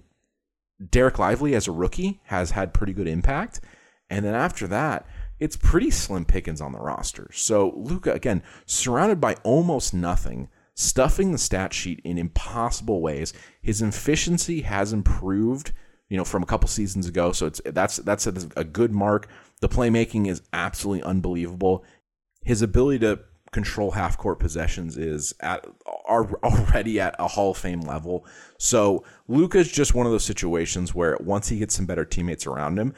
Dereck 0.82 1.18
Lively 1.18 1.54
as 1.54 1.66
a 1.66 1.72
rookie 1.72 2.20
has 2.24 2.52
had 2.52 2.74
pretty 2.74 2.92
good 2.92 3.08
impact. 3.08 3.60
And 4.10 4.24
then 4.24 4.34
after 4.34 4.66
that, 4.68 5.06
it's 5.38 5.56
pretty 5.56 5.90
slim 5.90 6.24
pickings 6.24 6.60
on 6.60 6.72
the 6.72 6.78
roster. 6.78 7.30
So 7.32 7.72
Luka 7.76 8.12
again 8.12 8.42
surrounded 8.66 9.20
by 9.20 9.34
almost 9.44 9.94
nothing, 9.94 10.48
stuffing 10.74 11.32
the 11.32 11.38
stat 11.38 11.72
sheet 11.72 12.00
in 12.04 12.18
impossible 12.18 13.00
ways. 13.00 13.32
His 13.62 13.82
efficiency 13.82 14.62
has 14.62 14.92
improved 14.92 15.72
you 16.08 16.16
know, 16.16 16.24
from 16.24 16.42
a 16.42 16.46
couple 16.46 16.68
seasons 16.68 17.06
ago. 17.06 17.32
So 17.32 17.46
it's 17.46 17.60
that's 17.66 17.98
that's 17.98 18.26
a, 18.26 18.34
a 18.56 18.64
good 18.64 18.92
mark. 18.92 19.28
The 19.60 19.68
playmaking 19.68 20.28
is 20.28 20.42
absolutely 20.52 21.02
unbelievable. 21.02 21.84
His 22.42 22.62
ability 22.62 23.00
to 23.00 23.20
control 23.50 23.92
half 23.92 24.18
court 24.18 24.38
possessions 24.38 24.96
is 24.96 25.34
at 25.40 25.66
are 26.06 26.30
already 26.42 27.00
at 27.00 27.14
a 27.18 27.28
Hall 27.28 27.52
of 27.52 27.58
Fame 27.58 27.80
level. 27.80 28.26
So 28.58 29.04
Luka's 29.26 29.70
just 29.70 29.94
one 29.94 30.06
of 30.06 30.12
those 30.12 30.24
situations 30.24 30.94
where 30.94 31.16
once 31.20 31.48
he 31.48 31.58
gets 31.58 31.74
some 31.74 31.86
better 31.86 32.04
teammates 32.04 32.46
around 32.46 32.78
him, 32.78 32.94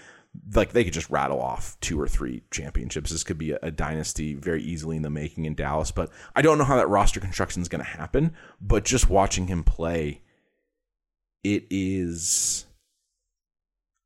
like 0.55 0.72
they 0.72 0.85
could 0.85 0.92
just 0.92 1.11
rattle 1.11 1.40
off 1.40 1.76
two 1.81 2.00
or 2.00 2.07
three 2.07 2.42
championships. 2.50 3.11
This 3.11 3.24
could 3.24 3.38
be 3.38 3.53
a, 3.53 3.59
a 3.62 3.70
dynasty 3.70 4.35
very 4.35 4.62
easily 4.62 4.96
in 4.96 5.03
the 5.03 5.11
making 5.11 5.44
in 5.44 5.55
Dallas. 5.55 5.90
But 5.90 6.11
I 6.37 6.42
don't 6.42 6.59
know 6.59 6.64
how 6.64 6.76
that 6.76 6.88
roster 6.88 7.20
construction 7.20 7.62
is 7.62 7.68
going 7.68 7.85
to 7.85 7.90
happen. 7.90 8.35
But 8.61 8.85
just 8.85 9.11
watching 9.11 9.48
him 9.48 9.64
play, 9.64 10.22
it 11.42 11.64
is 11.70 12.66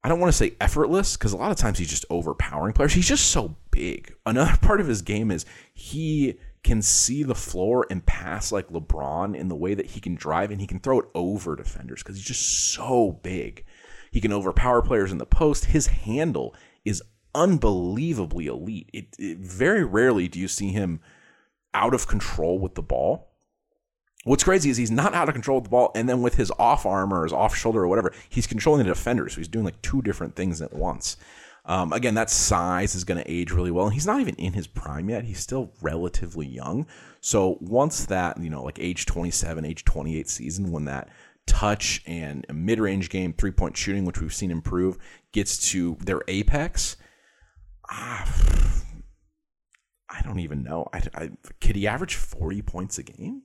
I 0.04 0.08
don't 0.08 0.20
want 0.20 0.30
to 0.30 0.36
say 0.36 0.54
effortless 0.60 1.16
because 1.16 1.32
a 1.32 1.38
lot 1.38 1.50
of 1.50 1.56
times 1.56 1.78
he's 1.78 1.88
just 1.88 2.04
overpowering 2.10 2.74
players. 2.74 2.92
He's 2.92 3.08
just 3.08 3.30
so 3.30 3.56
big. 3.70 4.14
Another 4.26 4.56
part 4.62 4.82
of 4.82 4.86
his 4.86 5.00
game 5.00 5.30
is 5.30 5.46
he 5.72 6.38
can 6.62 6.82
see 6.82 7.22
the 7.22 7.34
floor 7.34 7.86
and 7.90 8.04
pass 8.04 8.52
like 8.52 8.68
LeBron 8.68 9.34
in 9.34 9.48
the 9.48 9.56
way 9.56 9.72
that 9.72 9.86
he 9.86 10.00
can 10.00 10.14
drive 10.14 10.50
and 10.50 10.60
he 10.60 10.66
can 10.66 10.78
throw 10.78 11.00
it 11.00 11.06
over 11.14 11.56
defenders 11.56 12.02
because 12.02 12.16
he's 12.16 12.26
just 12.26 12.72
so 12.74 13.18
big. 13.22 13.64
He 14.10 14.20
can 14.20 14.32
overpower 14.32 14.82
players 14.82 15.10
in 15.10 15.18
the 15.18 15.26
post. 15.26 15.66
His 15.66 15.88
handle 15.88 16.54
is 16.84 17.02
unbelievably 17.34 18.46
elite. 18.46 18.90
It, 18.92 19.16
it 19.18 19.38
very 19.38 19.84
rarely 19.84 20.28
do 20.28 20.38
you 20.38 20.48
see 20.48 20.68
him 20.68 21.00
out 21.72 21.94
of 21.94 22.06
control 22.06 22.58
with 22.58 22.74
the 22.74 22.82
ball. 22.82 23.33
What's 24.24 24.44
crazy 24.44 24.70
is 24.70 24.78
he's 24.78 24.90
not 24.90 25.14
out 25.14 25.28
of 25.28 25.34
control 25.34 25.58
with 25.58 25.64
the 25.64 25.70
ball, 25.70 25.92
and 25.94 26.08
then 26.08 26.22
with 26.22 26.34
his 26.34 26.50
off 26.58 26.86
arm 26.86 27.12
or 27.12 27.24
his 27.24 27.32
off 27.32 27.54
shoulder 27.54 27.82
or 27.82 27.88
whatever, 27.88 28.12
he's 28.28 28.46
controlling 28.46 28.82
the 28.82 28.88
defender. 28.88 29.28
So 29.28 29.36
he's 29.36 29.48
doing 29.48 29.64
like 29.64 29.80
two 29.82 30.00
different 30.02 30.34
things 30.34 30.62
at 30.62 30.72
once. 30.72 31.16
Um, 31.66 31.92
again, 31.92 32.14
that 32.14 32.30
size 32.30 32.94
is 32.94 33.04
going 33.04 33.22
to 33.22 33.30
age 33.30 33.50
really 33.50 33.70
well, 33.70 33.86
and 33.86 33.94
he's 33.94 34.06
not 34.06 34.20
even 34.20 34.34
in 34.36 34.52
his 34.52 34.66
prime 34.66 35.08
yet. 35.08 35.24
He's 35.24 35.40
still 35.40 35.72
relatively 35.80 36.46
young. 36.46 36.86
So 37.20 37.58
once 37.60 38.06
that 38.06 38.38
you 38.40 38.50
know, 38.50 38.62
like 38.62 38.78
age 38.78 39.06
27, 39.06 39.64
age 39.64 39.84
28 39.84 40.28
season, 40.28 40.72
when 40.72 40.84
that 40.86 41.08
touch 41.46 42.02
and 42.06 42.46
mid 42.52 42.80
range 42.80 43.10
game, 43.10 43.32
three 43.32 43.50
point 43.50 43.76
shooting, 43.76 44.04
which 44.04 44.20
we've 44.20 44.34
seen 44.34 44.50
improve, 44.50 44.98
gets 45.32 45.70
to 45.70 45.96
their 46.00 46.22
apex. 46.28 46.96
Ah, 47.90 48.82
I 50.10 50.22
don't 50.22 50.40
even 50.40 50.62
know. 50.62 50.88
I, 50.92 51.02
I, 51.14 51.30
could 51.60 51.76
he 51.76 51.86
average 51.86 52.14
40 52.14 52.62
points 52.62 52.98
a 52.98 53.02
game? 53.02 53.42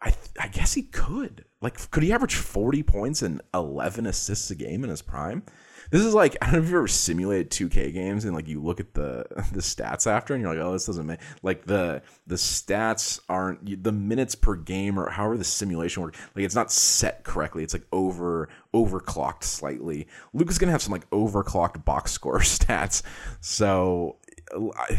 I 0.00 0.12
I 0.40 0.48
guess 0.48 0.74
he 0.74 0.82
could. 0.82 1.44
Like, 1.60 1.90
could 1.90 2.04
he 2.04 2.12
average 2.12 2.36
40 2.36 2.82
points 2.84 3.22
and 3.22 3.42
11 3.52 4.06
assists 4.06 4.50
a 4.50 4.54
game 4.54 4.84
in 4.84 4.90
his 4.90 5.02
prime? 5.02 5.42
This 5.90 6.04
is 6.04 6.14
like 6.14 6.36
I 6.42 6.46
don't 6.46 6.52
know 6.52 6.58
if 6.58 6.64
you've 6.66 6.74
ever 6.74 6.88
simulated 6.88 7.50
2K 7.50 7.94
games 7.94 8.24
and 8.24 8.34
like 8.34 8.46
you 8.46 8.62
look 8.62 8.78
at 8.78 8.92
the 8.94 9.24
the 9.52 9.60
stats 9.60 10.06
after 10.06 10.34
and 10.34 10.42
you're 10.42 10.54
like, 10.54 10.62
oh, 10.62 10.72
this 10.72 10.86
doesn't 10.86 11.06
make 11.06 11.20
like 11.42 11.64
the 11.64 12.02
the 12.26 12.36
stats 12.36 13.20
aren't 13.28 13.82
the 13.82 13.92
minutes 13.92 14.34
per 14.34 14.54
game 14.54 14.98
or 14.98 15.08
however 15.08 15.38
the 15.38 15.44
simulation 15.44 16.02
works. 16.02 16.18
Like 16.36 16.44
it's 16.44 16.54
not 16.54 16.70
set 16.70 17.24
correctly. 17.24 17.64
It's 17.64 17.72
like 17.72 17.86
over 17.90 18.50
overclocked 18.74 19.44
slightly. 19.44 20.06
Luke 20.34 20.50
is 20.50 20.58
gonna 20.58 20.72
have 20.72 20.82
some 20.82 20.92
like 20.92 21.08
overclocked 21.10 21.84
box 21.84 22.12
score 22.12 22.38
stats. 22.40 23.02
So. 23.40 24.16
I, 24.54 24.98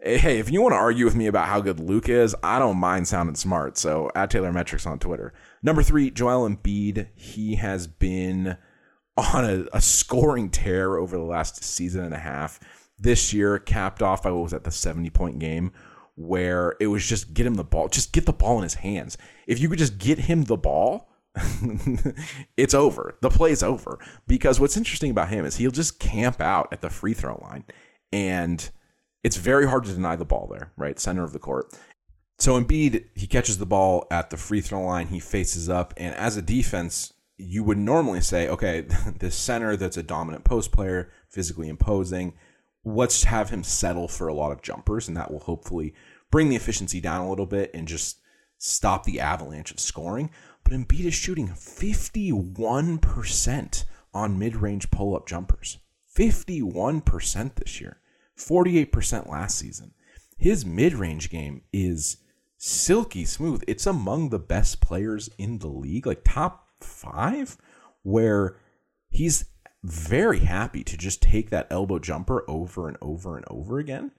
hey, 0.00 0.38
if 0.38 0.50
you 0.50 0.60
want 0.62 0.72
to 0.72 0.76
argue 0.76 1.04
with 1.04 1.16
me 1.16 1.26
about 1.26 1.48
how 1.48 1.60
good 1.60 1.80
Luke 1.80 2.08
is, 2.08 2.34
I 2.42 2.58
don't 2.58 2.78
mind 2.78 3.08
sounding 3.08 3.36
smart. 3.36 3.78
So 3.78 4.10
at 4.14 4.30
Taylor 4.30 4.52
Metrics 4.52 4.86
on 4.86 4.98
Twitter. 4.98 5.32
Number 5.62 5.82
three, 5.82 6.10
Joel 6.10 6.48
Embiid. 6.48 7.08
He 7.14 7.56
has 7.56 7.86
been 7.86 8.56
on 9.16 9.44
a, 9.44 9.64
a, 9.72 9.80
scoring 9.80 10.50
tear 10.50 10.96
over 10.96 11.16
the 11.16 11.22
last 11.22 11.64
season 11.64 12.04
and 12.04 12.14
a 12.14 12.18
half. 12.18 12.60
This 12.98 13.32
year, 13.32 13.58
capped 13.58 14.02
off 14.02 14.22
by 14.22 14.30
what 14.30 14.42
was 14.42 14.54
at 14.54 14.64
the 14.64 14.70
70 14.70 15.10
point 15.10 15.38
game, 15.38 15.72
where 16.14 16.76
it 16.80 16.86
was 16.86 17.06
just 17.06 17.34
get 17.34 17.46
him 17.46 17.54
the 17.54 17.64
ball, 17.64 17.88
just 17.88 18.12
get 18.12 18.26
the 18.26 18.32
ball 18.32 18.58
in 18.58 18.62
his 18.62 18.74
hands. 18.74 19.18
If 19.46 19.58
you 19.60 19.68
could 19.68 19.78
just 19.78 19.98
get 19.98 20.18
him 20.18 20.44
the 20.44 20.56
ball, 20.56 21.10
it's 22.56 22.74
over. 22.74 23.16
The 23.20 23.30
play's 23.30 23.62
over. 23.62 23.98
Because 24.26 24.60
what's 24.60 24.76
interesting 24.76 25.10
about 25.10 25.28
him 25.28 25.44
is 25.44 25.56
he'll 25.56 25.70
just 25.70 25.98
camp 25.98 26.40
out 26.40 26.68
at 26.72 26.80
the 26.80 26.90
free 26.90 27.14
throw 27.14 27.38
line 27.42 27.64
and 28.12 28.70
it's 29.26 29.36
very 29.36 29.66
hard 29.66 29.84
to 29.84 29.92
deny 29.92 30.14
the 30.14 30.24
ball 30.24 30.46
there, 30.48 30.70
right? 30.76 31.00
Center 31.00 31.24
of 31.24 31.32
the 31.32 31.40
court. 31.40 31.76
So 32.38 32.62
Embiid, 32.62 33.06
he 33.16 33.26
catches 33.26 33.58
the 33.58 33.66
ball 33.66 34.06
at 34.08 34.30
the 34.30 34.36
free 34.36 34.60
throw 34.60 34.84
line, 34.84 35.08
he 35.08 35.18
faces 35.18 35.68
up, 35.68 35.92
and 35.96 36.14
as 36.14 36.36
a 36.36 36.42
defense, 36.42 37.12
you 37.36 37.64
would 37.64 37.76
normally 37.76 38.20
say, 38.20 38.48
okay, 38.48 38.82
this 39.18 39.34
center 39.34 39.76
that's 39.76 39.96
a 39.96 40.04
dominant 40.04 40.44
post 40.44 40.70
player, 40.70 41.10
physically 41.28 41.68
imposing, 41.68 42.34
let's 42.84 43.24
have 43.24 43.50
him 43.50 43.64
settle 43.64 44.06
for 44.06 44.28
a 44.28 44.34
lot 44.34 44.52
of 44.52 44.62
jumpers, 44.62 45.08
and 45.08 45.16
that 45.16 45.32
will 45.32 45.40
hopefully 45.40 45.92
bring 46.30 46.48
the 46.48 46.54
efficiency 46.54 47.00
down 47.00 47.20
a 47.20 47.28
little 47.28 47.46
bit 47.46 47.72
and 47.74 47.88
just 47.88 48.20
stop 48.58 49.02
the 49.02 49.18
avalanche 49.18 49.72
of 49.72 49.80
scoring. 49.80 50.30
but 50.62 50.72
Embiid 50.72 51.04
is 51.04 51.14
shooting 51.14 51.48
51% 51.48 53.84
on 54.14 54.38
mid 54.38 54.54
range 54.54 54.88
pull 54.92 55.16
up 55.16 55.26
jumpers. 55.26 55.78
51% 56.16 57.56
this 57.56 57.80
year, 57.80 57.98
48% 58.38 59.28
last 59.28 59.58
season. 59.58 59.92
His 60.36 60.66
mid 60.66 60.94
range 60.94 61.30
game 61.30 61.62
is 61.72 62.18
silky 62.58 63.24
smooth. 63.24 63.62
It's 63.66 63.86
among 63.86 64.28
the 64.28 64.38
best 64.38 64.80
players 64.80 65.28
in 65.38 65.58
the 65.58 65.68
league, 65.68 66.06
like 66.06 66.22
top 66.24 66.68
five, 66.80 67.56
where 68.02 68.56
he's 69.08 69.46
very 69.82 70.40
happy 70.40 70.82
to 70.84 70.96
just 70.96 71.22
take 71.22 71.50
that 71.50 71.68
elbow 71.70 71.98
jumper 71.98 72.44
over 72.48 72.88
and 72.88 72.96
over 73.00 73.36
and 73.36 73.46
over 73.48 73.78
again. 73.78 74.10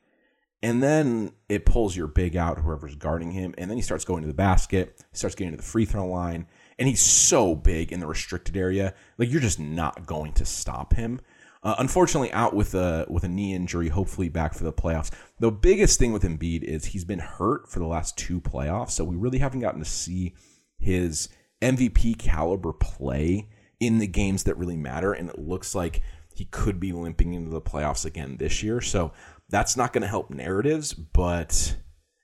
And 0.63 0.81
then 0.81 1.33
it 1.49 1.65
pulls 1.65 1.95
your 1.95 2.07
big 2.07 2.35
out, 2.35 2.59
whoever's 2.59 2.95
guarding 2.95 3.31
him. 3.31 3.53
And 3.57 3.69
then 3.69 3.77
he 3.77 3.83
starts 3.83 4.05
going 4.05 4.21
to 4.21 4.27
the 4.27 4.33
basket, 4.33 5.03
starts 5.13 5.35
getting 5.35 5.51
to 5.51 5.57
the 5.57 5.63
free 5.63 5.85
throw 5.85 6.07
line. 6.07 6.47
And 6.79 6.87
he's 6.87 7.01
so 7.01 7.55
big 7.55 7.91
in 7.91 7.99
the 7.99 8.07
restricted 8.07 8.57
area. 8.57 8.93
Like 9.17 9.29
you're 9.29 9.41
just 9.41 9.59
not 9.59 10.05
going 10.05 10.33
to 10.33 10.45
stop 10.45 10.93
him. 10.95 11.19
Uh, 11.63 11.75
unfortunately, 11.79 12.31
out 12.33 12.53
with 12.53 12.75
a 12.75 13.05
with 13.09 13.23
a 13.23 13.27
knee 13.27 13.53
injury. 13.53 13.89
Hopefully, 13.89 14.29
back 14.29 14.53
for 14.53 14.63
the 14.63 14.73
playoffs. 14.73 15.11
The 15.39 15.51
biggest 15.51 15.99
thing 15.99 16.13
with 16.13 16.23
Embiid 16.23 16.63
is 16.63 16.85
he's 16.85 17.05
been 17.05 17.19
hurt 17.19 17.69
for 17.69 17.79
the 17.79 17.87
last 17.87 18.17
two 18.17 18.39
playoffs, 18.39 18.91
so 18.91 19.03
we 19.03 19.15
really 19.15 19.39
haven't 19.39 19.61
gotten 19.61 19.79
to 19.79 19.89
see 19.89 20.35
his 20.79 21.29
MVP 21.61 22.17
caliber 22.19 22.73
play 22.73 23.49
in 23.79 23.97
the 23.99 24.07
games 24.07 24.43
that 24.43 24.57
really 24.57 24.77
matter. 24.77 25.13
And 25.13 25.29
it 25.29 25.39
looks 25.39 25.75
like 25.75 26.01
he 26.33 26.45
could 26.45 26.79
be 26.79 26.91
limping 26.91 27.33
into 27.33 27.49
the 27.49 27.61
playoffs 27.61 28.05
again 28.05 28.37
this 28.37 28.61
year. 28.61 28.79
So 28.79 29.11
that's 29.49 29.75
not 29.75 29.93
going 29.93 30.03
to 30.03 30.07
help 30.07 30.29
narratives, 30.29 30.93
but 30.93 31.75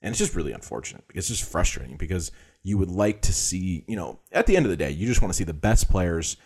and 0.02 0.10
it's 0.10 0.18
just 0.18 0.36
really 0.36 0.52
unfortunate. 0.52 1.04
It's 1.14 1.28
just 1.28 1.50
frustrating 1.50 1.96
because 1.96 2.30
you 2.62 2.78
would 2.78 2.90
like 2.90 3.22
to 3.22 3.32
see, 3.32 3.84
you 3.88 3.96
know, 3.96 4.20
at 4.32 4.46
the 4.46 4.56
end 4.56 4.66
of 4.66 4.70
the 4.70 4.76
day, 4.76 4.90
you 4.90 5.06
just 5.06 5.22
want 5.22 5.32
to 5.32 5.36
see 5.36 5.44
the 5.44 5.54
best 5.54 5.88
players 5.88 6.36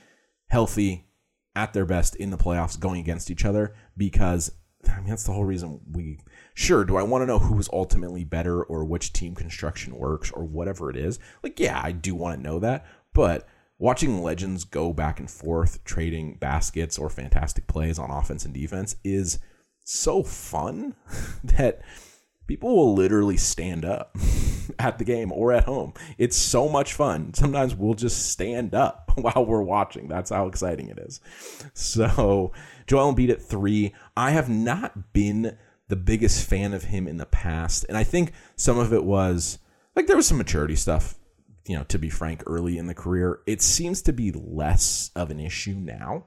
healthy 0.48 1.08
at 1.54 1.72
their 1.72 1.84
best 1.84 2.16
in 2.16 2.30
the 2.30 2.37
playoffs 2.37 2.78
going 2.78 3.00
against 3.00 3.30
each 3.30 3.44
other 3.44 3.74
because 3.96 4.52
I 4.88 4.98
mean 5.00 5.08
that's 5.08 5.24
the 5.24 5.32
whole 5.32 5.44
reason 5.44 5.80
we 5.90 6.20
sure 6.54 6.84
do 6.84 6.96
I 6.96 7.02
want 7.02 7.22
to 7.22 7.26
know 7.26 7.38
who's 7.38 7.68
ultimately 7.72 8.24
better 8.24 8.62
or 8.62 8.84
which 8.84 9.12
team 9.12 9.34
construction 9.34 9.96
works 9.96 10.30
or 10.30 10.44
whatever 10.44 10.90
it 10.90 10.96
is. 10.96 11.18
Like 11.42 11.58
yeah, 11.58 11.80
I 11.82 11.92
do 11.92 12.14
want 12.14 12.37
to 12.37 12.42
know 12.42 12.58
that, 12.61 12.87
but 13.12 13.46
watching 13.78 14.22
legends 14.22 14.64
go 14.64 14.92
back 14.92 15.20
and 15.20 15.30
forth 15.30 15.82
trading 15.84 16.37
baskets 16.37 16.98
or 16.98 17.08
fantastic 17.08 17.66
plays 17.66 17.98
on 17.98 18.11
offense 18.11 18.44
and 18.44 18.54
defense 18.54 18.96
is 19.04 19.38
so 19.84 20.22
fun 20.22 20.94
that 21.44 21.80
people 22.48 22.74
will 22.74 22.94
literally 22.94 23.37
stand 23.37 23.84
up 23.84 24.16
at 24.78 24.98
the 24.98 25.04
game 25.04 25.30
or 25.30 25.52
at 25.52 25.64
home. 25.64 25.92
It's 26.16 26.37
so 26.37 26.68
much 26.68 26.94
fun. 26.94 27.34
Sometimes 27.34 27.76
we'll 27.76 27.94
just 27.94 28.30
stand 28.30 28.74
up 28.74 29.12
while 29.16 29.46
we're 29.46 29.62
watching. 29.62 30.08
That's 30.08 30.30
how 30.30 30.48
exciting 30.48 30.88
it 30.88 30.98
is. 30.98 31.20
So, 31.74 32.52
Joel 32.88 33.14
Embiid 33.14 33.30
at 33.30 33.42
three. 33.42 33.94
I 34.16 34.32
have 34.32 34.48
not 34.48 35.12
been 35.12 35.56
the 35.87 35.96
biggest 35.96 36.48
fan 36.48 36.74
of 36.74 36.84
him 36.84 37.06
in 37.06 37.18
the 37.18 37.26
past. 37.26 37.84
And 37.88 37.96
I 37.96 38.04
think 38.04 38.32
some 38.56 38.78
of 38.78 38.92
it 38.92 39.04
was 39.04 39.58
like 39.94 40.06
there 40.06 40.16
was 40.16 40.26
some 40.26 40.38
maturity 40.38 40.76
stuff, 40.76 41.14
you 41.66 41.76
know, 41.76 41.84
to 41.84 41.98
be 41.98 42.11
frank, 42.11 42.42
early 42.46 42.78
in 42.78 42.87
the 42.87 42.94
career. 42.94 43.40
It 43.46 43.62
seems 43.62 44.02
to 44.02 44.12
be 44.12 44.32
less 44.32 45.11
of 45.14 45.30
an 45.30 45.40
issue 45.40 45.74
now. 45.74 46.24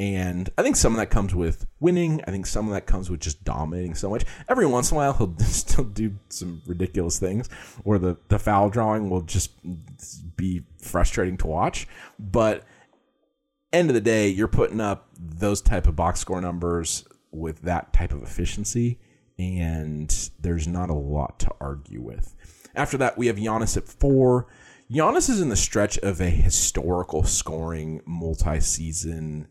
And 0.00 0.48
I 0.56 0.62
think 0.62 0.76
some 0.76 0.94
of 0.94 0.98
that 0.98 1.10
comes 1.10 1.34
with 1.34 1.66
winning. 1.78 2.22
I 2.26 2.30
think 2.30 2.46
some 2.46 2.66
of 2.66 2.72
that 2.72 2.86
comes 2.86 3.10
with 3.10 3.20
just 3.20 3.44
dominating 3.44 3.94
so 3.94 4.08
much. 4.08 4.24
Every 4.48 4.64
once 4.64 4.90
in 4.90 4.96
a 4.96 4.98
while, 4.98 5.12
he'll 5.18 5.36
still 5.40 5.84
do 5.84 6.16
some 6.30 6.62
ridiculous 6.66 7.18
things, 7.18 7.50
or 7.84 7.98
the, 7.98 8.16
the 8.28 8.38
foul 8.38 8.70
drawing 8.70 9.10
will 9.10 9.20
just 9.20 9.50
be 10.38 10.62
frustrating 10.78 11.36
to 11.36 11.46
watch. 11.46 11.86
But 12.18 12.64
end 13.74 13.90
of 13.90 13.94
the 13.94 14.00
day, 14.00 14.28
you're 14.28 14.48
putting 14.48 14.80
up 14.80 15.10
those 15.18 15.60
type 15.60 15.86
of 15.86 15.96
box 15.96 16.20
score 16.20 16.40
numbers 16.40 17.04
with 17.30 17.60
that 17.60 17.92
type 17.92 18.14
of 18.14 18.22
efficiency, 18.22 18.98
and 19.38 20.30
there's 20.40 20.66
not 20.66 20.88
a 20.88 20.94
lot 20.94 21.38
to 21.40 21.50
argue 21.60 22.00
with. 22.00 22.34
After 22.74 22.96
that, 22.96 23.18
we 23.18 23.26
have 23.26 23.36
Giannis 23.36 23.76
at 23.76 23.86
four. 23.86 24.46
Giannis 24.90 25.28
is 25.28 25.42
in 25.42 25.50
the 25.50 25.56
stretch 25.56 25.98
of 25.98 26.22
a 26.22 26.30
historical 26.30 27.22
scoring 27.22 28.00
multi-season 28.06 29.46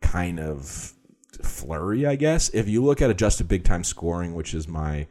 kind 0.00 0.40
of 0.40 0.94
flurry, 1.42 2.06
I 2.06 2.16
guess. 2.16 2.48
If 2.50 2.68
you 2.68 2.84
look 2.84 3.02
at 3.02 3.10
adjusted 3.10 3.48
big 3.48 3.64
time 3.64 3.84
scoring, 3.84 4.34
which 4.34 4.54
is 4.54 4.68
my 4.68 5.06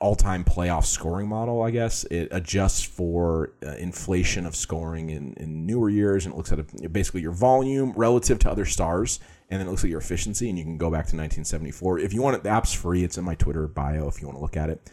all 0.00 0.14
time 0.14 0.44
playoff 0.44 0.84
scoring 0.84 1.28
model, 1.28 1.62
I 1.62 1.70
guess, 1.70 2.04
it 2.04 2.28
adjusts 2.30 2.82
for 2.82 3.52
uh, 3.64 3.70
inflation 3.76 4.46
of 4.46 4.54
scoring 4.54 5.10
in, 5.10 5.34
in 5.34 5.66
newer 5.66 5.88
years 5.88 6.26
and 6.26 6.34
it 6.34 6.36
looks 6.36 6.52
at 6.52 6.58
a, 6.58 6.88
basically 6.88 7.22
your 7.22 7.32
volume 7.32 7.92
relative 7.96 8.38
to 8.40 8.50
other 8.50 8.64
stars. 8.64 9.20
And 9.48 9.60
then 9.60 9.68
it 9.68 9.70
looks 9.70 9.84
at 9.84 9.90
your 9.90 10.00
efficiency, 10.00 10.48
and 10.48 10.58
you 10.58 10.64
can 10.64 10.76
go 10.76 10.88
back 10.88 11.06
to 11.06 11.16
1974. 11.16 12.00
If 12.00 12.12
you 12.12 12.20
want 12.20 12.34
it, 12.34 12.42
the 12.42 12.48
app's 12.48 12.72
free. 12.72 13.04
It's 13.04 13.16
in 13.16 13.22
my 13.22 13.36
Twitter 13.36 13.68
bio 13.68 14.08
if 14.08 14.20
you 14.20 14.26
want 14.26 14.38
to 14.38 14.42
look 14.42 14.56
at 14.56 14.70
it. 14.70 14.90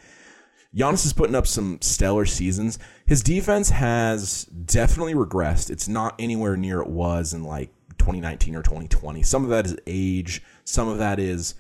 Giannis 0.76 1.06
is 1.06 1.14
putting 1.14 1.36
up 1.36 1.46
some 1.46 1.80
stellar 1.82 2.26
seasons. 2.26 2.78
His 3.06 3.22
defense 3.22 3.70
has 3.72 4.46
definitely 4.46 5.14
regressed. 5.14 5.70
It's 5.70 5.88
not 5.88 6.16
anywhere 6.20 6.56
near 6.58 6.82
it 6.82 6.88
was 6.88 7.34
in 7.34 7.44
like 7.44 7.72
2019 8.04 8.56
or 8.56 8.62
2020. 8.62 9.24
Some 9.24 9.44
of 9.46 9.50
that 9.50 9.66
is 9.66 9.78
age. 9.88 10.44
Some 10.66 10.90
of 10.90 10.98
that 10.98 11.20
is 11.20 11.56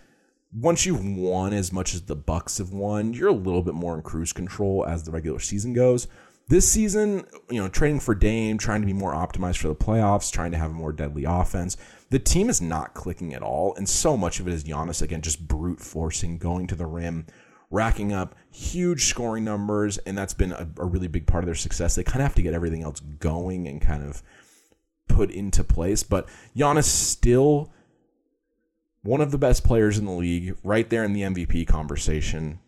once 0.53 0.85
you've 0.85 1.03
won 1.03 1.53
as 1.53 1.71
much 1.71 1.93
as 1.93 2.01
the 2.01 2.17
Bucks 2.17 2.57
have 2.57 2.71
won, 2.71 3.13
you're 3.13 3.29
a 3.29 3.33
little 3.33 3.63
bit 3.63 3.73
more 3.73 3.95
in 3.95 4.01
cruise 4.01 4.33
control 4.33 4.85
as 4.85 5.03
the 5.03 5.11
regular 5.11 5.39
season 5.39 5.73
goes. 5.73 6.07
This 6.49 6.69
season, 6.69 7.23
you 7.49 7.61
know, 7.61 7.69
training 7.69 8.01
for 8.01 8.13
Dame, 8.13 8.57
trying 8.57 8.81
to 8.81 8.85
be 8.85 8.91
more 8.91 9.13
optimized 9.13 9.57
for 9.57 9.69
the 9.69 9.75
playoffs, 9.75 10.29
trying 10.29 10.51
to 10.51 10.57
have 10.57 10.71
a 10.71 10.73
more 10.73 10.91
deadly 10.91 11.23
offense. 11.23 11.77
The 12.09 12.19
team 12.19 12.49
is 12.49 12.61
not 12.61 12.93
clicking 12.93 13.33
at 13.33 13.41
all, 13.41 13.73
and 13.75 13.87
so 13.87 14.17
much 14.17 14.41
of 14.41 14.47
it 14.49 14.53
is 14.53 14.65
Giannis 14.65 15.01
again 15.01 15.21
just 15.21 15.47
brute 15.47 15.79
forcing, 15.79 16.37
going 16.37 16.67
to 16.67 16.75
the 16.75 16.85
rim, 16.85 17.25
racking 17.71 18.11
up 18.11 18.35
huge 18.51 19.05
scoring 19.05 19.45
numbers, 19.45 19.97
and 19.99 20.17
that's 20.17 20.33
been 20.33 20.51
a, 20.51 20.67
a 20.77 20.85
really 20.85 21.07
big 21.07 21.25
part 21.25 21.45
of 21.45 21.45
their 21.45 21.55
success. 21.55 21.95
They 21.95 22.03
kind 22.03 22.17
of 22.17 22.23
have 22.23 22.35
to 22.35 22.41
get 22.41 22.53
everything 22.53 22.83
else 22.83 22.99
going 22.99 23.65
and 23.69 23.81
kind 23.81 24.03
of 24.03 24.21
put 25.07 25.31
into 25.31 25.63
place. 25.63 26.03
But 26.03 26.27
Giannis 26.55 26.85
still 26.85 27.71
one 29.03 29.21
of 29.21 29.31
the 29.31 29.37
best 29.37 29.63
players 29.63 29.97
in 29.97 30.05
the 30.05 30.11
league, 30.11 30.55
right 30.63 30.89
there 30.89 31.03
in 31.03 31.13
the 31.13 31.21
MVP 31.21 31.67
conversation. 31.67 32.59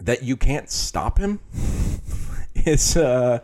That 0.00 0.22
you 0.22 0.36
can't 0.36 0.70
stop 0.70 1.18
him 1.18 1.40
is 2.54 2.96
uh, 2.96 3.40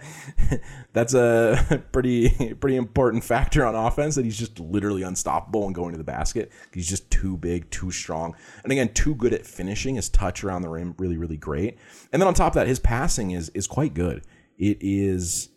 that's 0.93 1.15
a 1.15 1.83
pretty 1.93 2.55
pretty 2.55 2.77
important 2.77 3.25
factor 3.25 3.65
on 3.67 3.75
offense. 3.75 4.15
That 4.15 4.25
he's 4.25 4.39
just 4.39 4.61
literally 4.61 5.03
unstoppable 5.03 5.67
and 5.67 5.75
going 5.75 5.93
to 5.93 5.99
the 5.99 6.05
basket. 6.05 6.53
He's 6.73 6.89
just 6.89 7.11
too 7.11 7.37
big, 7.37 7.71
too 7.71 7.91
strong, 7.91 8.37
and 8.63 8.73
again, 8.73 8.93
too 8.93 9.15
good 9.15 9.33
at 9.33 9.47
finishing. 9.47 9.97
His 9.97 10.09
touch 10.09 10.45
around 10.45 10.63
the 10.63 10.69
rim 10.69 10.95
really, 10.99 11.17
really 11.17 11.37
great. 11.37 11.77
And 12.13 12.23
then 12.23 12.29
on 12.29 12.35
top 12.35 12.53
of 12.53 12.55
that, 12.55 12.69
his 12.69 12.79
passing 12.79 13.33
is 13.33 13.49
is 13.51 13.67
quite 13.67 13.95
good. 13.95 14.23
It 14.57 14.79
is 14.81 15.49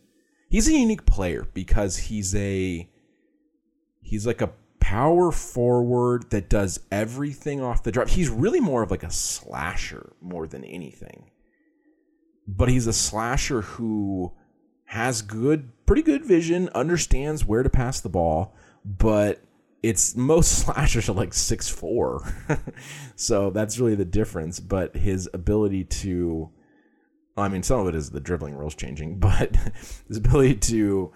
he's 0.49 0.67
a 0.67 0.73
unique 0.73 1.05
player 1.05 1.47
because 1.53 1.97
he's 1.97 2.35
a 2.35 2.89
he's 4.01 4.25
like 4.25 4.41
a 4.41 4.51
power 4.79 5.31
forward 5.31 6.29
that 6.29 6.49
does 6.49 6.79
everything 6.91 7.61
off 7.61 7.83
the 7.83 7.91
drop. 7.91 8.07
He's 8.07 8.29
really 8.29 8.61
more 8.61 8.83
of 8.83 8.91
like 8.91 9.03
a 9.03 9.11
slasher 9.11 10.13
more 10.21 10.47
than 10.47 10.63
anything. 10.63 11.29
But 12.47 12.69
he's 12.69 12.87
a 12.87 12.93
slasher 12.93 13.61
who 13.61 14.31
has 14.85 15.21
good 15.21 15.69
pretty 15.85 16.01
good 16.01 16.23
vision, 16.23 16.69
understands 16.73 17.45
where 17.45 17.63
to 17.63 17.69
pass 17.69 17.99
the 17.99 18.09
ball, 18.09 18.55
but 18.85 19.41
it's 19.83 20.15
most 20.15 20.59
slashers 20.65 21.09
are 21.09 21.13
like 21.13 21.33
six 21.33 21.67
four, 21.67 22.23
so 23.15 23.49
that's 23.49 23.79
really 23.79 23.95
the 23.95 24.05
difference. 24.05 24.61
But 24.61 24.95
his 24.95 25.29
ability 25.33 25.83
to 25.83 26.49
I 27.37 27.47
mean, 27.49 27.63
some 27.63 27.79
of 27.79 27.87
it 27.87 27.95
is 27.95 28.09
the 28.09 28.19
dribbling 28.19 28.55
rules 28.55 28.75
changing, 28.75 29.19
but 29.19 29.55
his 30.07 30.17
ability 30.17 30.55
to 30.55 31.13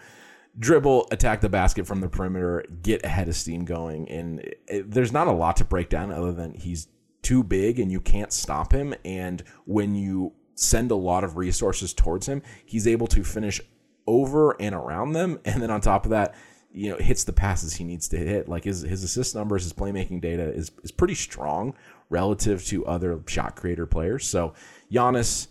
dribble, 0.57 1.07
attack 1.11 1.41
the 1.41 1.49
basket 1.49 1.87
from 1.87 2.01
the 2.01 2.09
perimeter, 2.09 2.65
get 2.81 3.05
ahead 3.05 3.27
of 3.27 3.35
steam 3.35 3.65
going, 3.65 4.09
and 4.09 4.39
it, 4.39 4.61
it, 4.67 4.91
there's 4.91 5.11
not 5.11 5.27
a 5.27 5.31
lot 5.31 5.57
to 5.57 5.65
break 5.65 5.89
down 5.89 6.11
other 6.11 6.31
than 6.31 6.53
he's 6.53 6.87
too 7.21 7.43
big 7.43 7.79
and 7.79 7.91
you 7.91 8.01
can't 8.01 8.33
stop 8.33 8.73
him. 8.73 8.93
And 9.05 9.43
when 9.65 9.95
you 9.95 10.33
send 10.55 10.91
a 10.91 10.95
lot 10.95 11.23
of 11.23 11.37
resources 11.37 11.93
towards 11.93 12.27
him, 12.27 12.41
he's 12.65 12.87
able 12.87 13.07
to 13.07 13.23
finish 13.23 13.61
over 14.07 14.59
and 14.59 14.73
around 14.75 15.13
them, 15.13 15.39
and 15.45 15.61
then 15.61 15.71
on 15.71 15.81
top 15.81 16.05
of 16.05 16.11
that, 16.11 16.35
you 16.73 16.89
know, 16.89 16.97
hits 16.97 17.23
the 17.23 17.33
passes 17.33 17.73
he 17.73 17.83
needs 17.83 18.07
to 18.09 18.17
hit. 18.17 18.47
Like 18.47 18.63
his 18.63 18.81
his 18.81 19.03
assist 19.03 19.35
numbers, 19.35 19.63
his 19.63 19.73
playmaking 19.73 20.21
data 20.21 20.51
is 20.53 20.71
is 20.83 20.91
pretty 20.91 21.15
strong 21.15 21.75
relative 22.09 22.65
to 22.65 22.85
other 22.85 23.21
shot 23.27 23.55
creator 23.55 23.85
players. 23.85 24.25
So 24.25 24.53
Giannis 24.91 25.47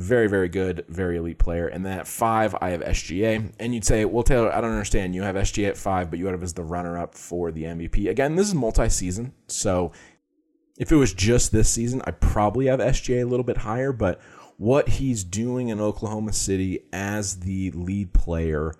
very, 0.00 0.28
very 0.28 0.48
good, 0.48 0.84
very 0.88 1.16
elite 1.16 1.38
player. 1.38 1.68
And 1.68 1.84
then 1.84 1.98
at 1.98 2.06
five, 2.06 2.54
I 2.60 2.70
have 2.70 2.80
SGA. 2.80 3.52
And 3.58 3.74
you'd 3.74 3.84
say, 3.84 4.04
well, 4.04 4.22
Taylor, 4.22 4.52
I 4.54 4.60
don't 4.60 4.72
understand. 4.72 5.14
You 5.14 5.22
have 5.22 5.36
SGA 5.36 5.68
at 5.68 5.76
five, 5.76 6.10
but 6.10 6.18
you 6.18 6.26
have 6.26 6.42
as 6.42 6.54
the 6.54 6.62
runner 6.62 6.98
up 6.98 7.14
for 7.14 7.50
the 7.50 7.64
MVP. 7.64 8.08
Again, 8.08 8.36
this 8.36 8.48
is 8.48 8.54
multi 8.54 8.88
season. 8.88 9.32
So 9.46 9.92
if 10.78 10.90
it 10.90 10.96
was 10.96 11.12
just 11.12 11.52
this 11.52 11.68
season, 11.68 12.02
I 12.04 12.12
probably 12.12 12.66
have 12.66 12.80
SGA 12.80 13.22
a 13.22 13.26
little 13.26 13.44
bit 13.44 13.58
higher. 13.58 13.92
But 13.92 14.20
what 14.60 14.88
he's 14.88 15.24
doing 15.24 15.68
in 15.68 15.80
Oklahoma 15.80 16.34
City 16.34 16.80
as 16.92 17.40
the 17.40 17.70
lead 17.70 18.12
player. 18.12 18.74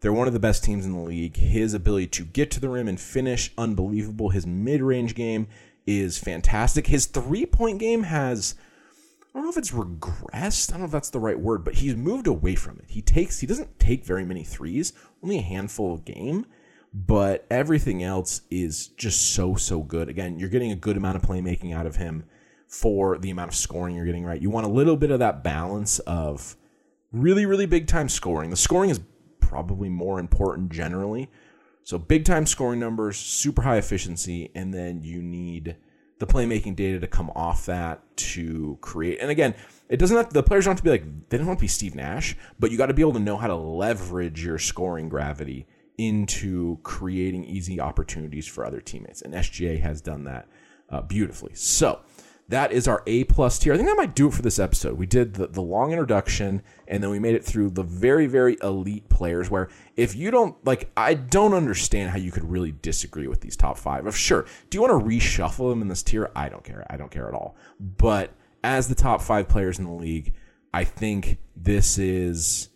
They're 0.00 0.12
one 0.12 0.28
of 0.28 0.32
the 0.32 0.40
best 0.40 0.64
teams 0.64 0.86
in 0.86 0.92
the 0.92 1.00
league. 1.00 1.36
His 1.36 1.74
ability 1.74 2.06
to 2.06 2.24
get 2.24 2.50
to 2.52 2.60
the 2.60 2.70
rim 2.70 2.88
and 2.88 2.98
finish, 2.98 3.52
unbelievable. 3.58 4.30
His 4.30 4.46
mid 4.46 4.80
range 4.80 5.14
game 5.14 5.46
is 5.86 6.16
fantastic. 6.16 6.86
His 6.86 7.04
three 7.04 7.44
point 7.44 7.78
game 7.78 8.04
has, 8.04 8.54
I 9.36 9.40
don't 9.40 9.44
know 9.44 9.50
if 9.50 9.58
it's 9.58 9.72
regressed. 9.72 10.70
I 10.70 10.72
don't 10.72 10.80
know 10.80 10.86
if 10.86 10.92
that's 10.92 11.10
the 11.10 11.20
right 11.20 11.38
word, 11.38 11.62
but 11.62 11.74
he's 11.74 11.94
moved 11.94 12.26
away 12.26 12.54
from 12.54 12.78
it. 12.78 12.86
He 12.88 13.02
takes, 13.02 13.38
he 13.38 13.46
doesn't 13.46 13.78
take 13.78 14.02
very 14.02 14.24
many 14.24 14.42
threes, 14.42 14.94
only 15.22 15.36
a 15.36 15.42
handful 15.42 15.96
a 15.96 15.98
game, 15.98 16.46
but 16.94 17.44
everything 17.50 18.02
else 18.02 18.40
is 18.50 18.86
just 18.86 19.34
so, 19.34 19.54
so 19.54 19.82
good. 19.82 20.08
Again, 20.08 20.38
you're 20.38 20.48
getting 20.48 20.72
a 20.72 20.76
good 20.76 20.96
amount 20.96 21.16
of 21.16 21.22
playmaking 21.22 21.74
out 21.74 21.84
of 21.84 21.96
him 21.96 22.24
for 22.66 23.18
the 23.18 23.28
amount 23.28 23.50
of 23.50 23.54
scoring 23.54 23.94
you're 23.94 24.06
getting, 24.06 24.24
right? 24.24 24.40
You 24.40 24.48
want 24.48 24.64
a 24.64 24.70
little 24.70 24.96
bit 24.96 25.10
of 25.10 25.18
that 25.18 25.44
balance 25.44 25.98
of 25.98 26.56
really, 27.12 27.44
really 27.44 27.66
big 27.66 27.86
time 27.88 28.08
scoring. 28.08 28.48
The 28.48 28.56
scoring 28.56 28.88
is 28.88 29.00
probably 29.40 29.90
more 29.90 30.18
important 30.18 30.72
generally. 30.72 31.28
So 31.82 31.98
big 31.98 32.24
time 32.24 32.46
scoring 32.46 32.80
numbers, 32.80 33.18
super 33.18 33.60
high 33.60 33.76
efficiency, 33.76 34.50
and 34.54 34.72
then 34.72 35.02
you 35.02 35.20
need 35.20 35.76
the 36.18 36.26
playmaking 36.26 36.76
data 36.76 36.98
to 37.00 37.06
come 37.06 37.30
off 37.34 37.66
that 37.66 38.00
to 38.16 38.78
create. 38.80 39.18
And 39.20 39.30
again, 39.30 39.54
it 39.88 39.98
doesn't 39.98 40.16
have 40.16 40.32
the 40.32 40.42
players 40.42 40.64
don't 40.64 40.72
have 40.72 40.78
to 40.78 40.84
be 40.84 40.90
like 40.90 41.28
they 41.28 41.36
don't 41.38 41.46
want 41.46 41.58
to 41.58 41.62
be 41.62 41.68
Steve 41.68 41.94
Nash, 41.94 42.36
but 42.58 42.70
you 42.70 42.78
got 42.78 42.86
to 42.86 42.94
be 42.94 43.02
able 43.02 43.12
to 43.14 43.20
know 43.20 43.36
how 43.36 43.46
to 43.46 43.54
leverage 43.54 44.44
your 44.44 44.58
scoring 44.58 45.08
gravity 45.08 45.66
into 45.98 46.78
creating 46.82 47.44
easy 47.44 47.80
opportunities 47.80 48.46
for 48.46 48.64
other 48.64 48.80
teammates. 48.80 49.22
And 49.22 49.32
SGA 49.34 49.80
has 49.80 50.00
done 50.00 50.24
that 50.24 50.48
uh, 50.90 51.02
beautifully. 51.02 51.54
So 51.54 52.00
that 52.48 52.70
is 52.70 52.86
our 52.86 53.02
A 53.06 53.24
plus 53.24 53.58
tier. 53.58 53.72
I 53.72 53.76
think 53.76 53.88
that 53.88 53.96
might 53.96 54.14
do 54.14 54.28
it 54.28 54.34
for 54.34 54.42
this 54.42 54.58
episode. 54.58 54.96
We 54.96 55.06
did 55.06 55.34
the, 55.34 55.48
the 55.48 55.62
long 55.62 55.90
introduction 55.90 56.62
and 56.86 57.02
then 57.02 57.10
we 57.10 57.18
made 57.18 57.34
it 57.34 57.44
through 57.44 57.70
the 57.70 57.82
very, 57.82 58.26
very 58.26 58.56
elite 58.62 59.08
players 59.08 59.50
where 59.50 59.68
if 59.96 60.14
you 60.14 60.30
don't 60.30 60.56
like, 60.64 60.90
I 60.96 61.14
don't 61.14 61.54
understand 61.54 62.10
how 62.10 62.18
you 62.18 62.30
could 62.30 62.48
really 62.48 62.72
disagree 62.82 63.26
with 63.26 63.40
these 63.40 63.56
top 63.56 63.78
five. 63.78 64.06
Of 64.06 64.16
sure, 64.16 64.46
do 64.70 64.78
you 64.78 64.82
want 64.82 65.00
to 65.00 65.06
reshuffle 65.06 65.70
them 65.70 65.82
in 65.82 65.88
this 65.88 66.04
tier? 66.04 66.30
I 66.36 66.48
don't 66.48 66.62
care. 66.62 66.86
I 66.88 66.96
don't 66.96 67.10
care 67.10 67.26
at 67.26 67.34
all. 67.34 67.56
But 67.80 68.30
as 68.62 68.86
the 68.88 68.94
top 68.94 69.22
five 69.22 69.48
players 69.48 69.78
in 69.78 69.84
the 69.84 69.92
league, 69.92 70.32
I 70.72 70.84
think 70.84 71.38
this 71.56 71.98
is 71.98 72.68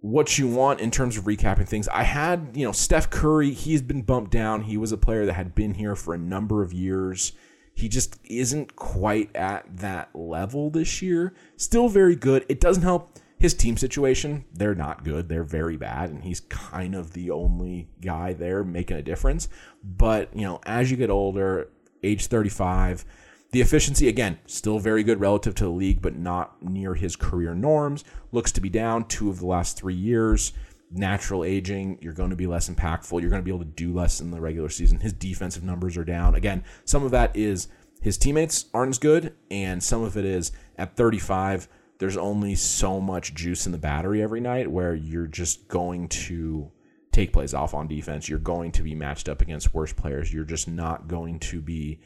what 0.00 0.38
you 0.38 0.46
want 0.46 0.80
in 0.80 0.90
terms 0.90 1.16
of 1.16 1.24
recapping 1.24 1.66
things. 1.66 1.88
I 1.88 2.02
had, 2.02 2.50
you 2.52 2.66
know, 2.66 2.72
Steph 2.72 3.08
Curry, 3.08 3.52
he's 3.52 3.80
been 3.80 4.02
bumped 4.02 4.32
down. 4.32 4.60
He 4.60 4.76
was 4.76 4.92
a 4.92 4.98
player 4.98 5.24
that 5.24 5.32
had 5.32 5.54
been 5.54 5.72
here 5.72 5.96
for 5.96 6.12
a 6.12 6.18
number 6.18 6.62
of 6.62 6.74
years. 6.74 7.32
He 7.74 7.88
just 7.88 8.18
isn't 8.24 8.76
quite 8.76 9.34
at 9.34 9.64
that 9.78 10.10
level 10.14 10.70
this 10.70 11.02
year. 11.02 11.34
Still 11.56 11.88
very 11.88 12.16
good. 12.16 12.46
It 12.48 12.60
doesn't 12.60 12.84
help 12.84 13.18
his 13.38 13.52
team 13.52 13.76
situation. 13.76 14.44
They're 14.52 14.74
not 14.74 15.04
good. 15.04 15.28
They're 15.28 15.44
very 15.44 15.76
bad. 15.76 16.10
And 16.10 16.22
he's 16.22 16.40
kind 16.40 16.94
of 16.94 17.12
the 17.12 17.30
only 17.30 17.88
guy 18.00 18.32
there 18.32 18.62
making 18.64 18.96
a 18.96 19.02
difference. 19.02 19.48
But, 19.82 20.34
you 20.34 20.42
know, 20.42 20.60
as 20.64 20.90
you 20.90 20.96
get 20.96 21.10
older, 21.10 21.68
age 22.02 22.26
35, 22.26 23.04
the 23.50 23.60
efficiency, 23.60 24.08
again, 24.08 24.38
still 24.46 24.78
very 24.78 25.02
good 25.02 25.20
relative 25.20 25.54
to 25.56 25.64
the 25.64 25.70
league, 25.70 26.00
but 26.00 26.16
not 26.16 26.62
near 26.62 26.94
his 26.94 27.16
career 27.16 27.54
norms. 27.54 28.04
Looks 28.32 28.52
to 28.52 28.60
be 28.60 28.68
down 28.68 29.04
two 29.04 29.30
of 29.30 29.40
the 29.40 29.46
last 29.46 29.76
three 29.76 29.94
years 29.94 30.52
natural 30.90 31.44
aging, 31.44 31.98
you're 32.00 32.12
going 32.12 32.30
to 32.30 32.36
be 32.36 32.46
less 32.46 32.68
impactful. 32.68 33.20
You're 33.20 33.30
going 33.30 33.42
to 33.42 33.44
be 33.44 33.50
able 33.50 33.64
to 33.64 33.70
do 33.70 33.92
less 33.92 34.20
in 34.20 34.30
the 34.30 34.40
regular 34.40 34.68
season. 34.68 35.00
His 35.00 35.12
defensive 35.12 35.64
numbers 35.64 35.96
are 35.96 36.04
down. 36.04 36.34
Again, 36.34 36.64
some 36.84 37.04
of 37.04 37.10
that 37.10 37.36
is 37.36 37.68
his 38.00 38.18
teammates 38.18 38.66
aren't 38.74 38.90
as 38.90 38.98
good, 38.98 39.34
and 39.50 39.82
some 39.82 40.02
of 40.02 40.16
it 40.16 40.24
is 40.24 40.52
at 40.76 40.96
35, 40.96 41.68
there's 41.98 42.16
only 42.16 42.54
so 42.54 43.00
much 43.00 43.34
juice 43.34 43.66
in 43.66 43.72
the 43.72 43.78
battery 43.78 44.22
every 44.22 44.40
night 44.40 44.70
where 44.70 44.94
you're 44.94 45.26
just 45.26 45.68
going 45.68 46.08
to 46.08 46.70
take 47.12 47.32
plays 47.32 47.54
off 47.54 47.72
on 47.72 47.86
defense. 47.86 48.28
You're 48.28 48.38
going 48.40 48.72
to 48.72 48.82
be 48.82 48.94
matched 48.94 49.28
up 49.28 49.40
against 49.40 49.72
worse 49.72 49.92
players. 49.92 50.32
You're 50.32 50.44
just 50.44 50.68
not 50.68 51.08
going 51.08 51.38
to 51.40 51.60
be 51.60 52.00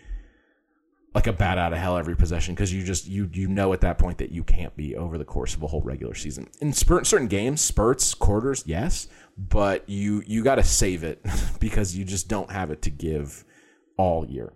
like 1.14 1.26
a 1.26 1.32
bat 1.32 1.58
out 1.58 1.72
of 1.72 1.78
hell 1.78 1.96
every 1.96 2.14
possession 2.14 2.54
because 2.54 2.72
you 2.72 2.84
just 2.84 3.06
you 3.06 3.28
you 3.32 3.48
know 3.48 3.72
at 3.72 3.80
that 3.80 3.98
point 3.98 4.18
that 4.18 4.30
you 4.30 4.44
can't 4.44 4.76
be 4.76 4.94
over 4.94 5.16
the 5.16 5.24
course 5.24 5.54
of 5.54 5.62
a 5.62 5.66
whole 5.66 5.82
regular 5.82 6.14
season. 6.14 6.48
In 6.60 6.72
spurt, 6.72 7.06
certain 7.06 7.28
games, 7.28 7.60
spurts, 7.60 8.14
quarters, 8.14 8.62
yes, 8.66 9.08
but 9.36 9.88
you 9.88 10.22
you 10.26 10.44
got 10.44 10.56
to 10.56 10.62
save 10.62 11.04
it 11.04 11.24
because 11.60 11.96
you 11.96 12.04
just 12.04 12.28
don't 12.28 12.50
have 12.50 12.70
it 12.70 12.82
to 12.82 12.90
give 12.90 13.44
all 13.96 14.26
year. 14.26 14.52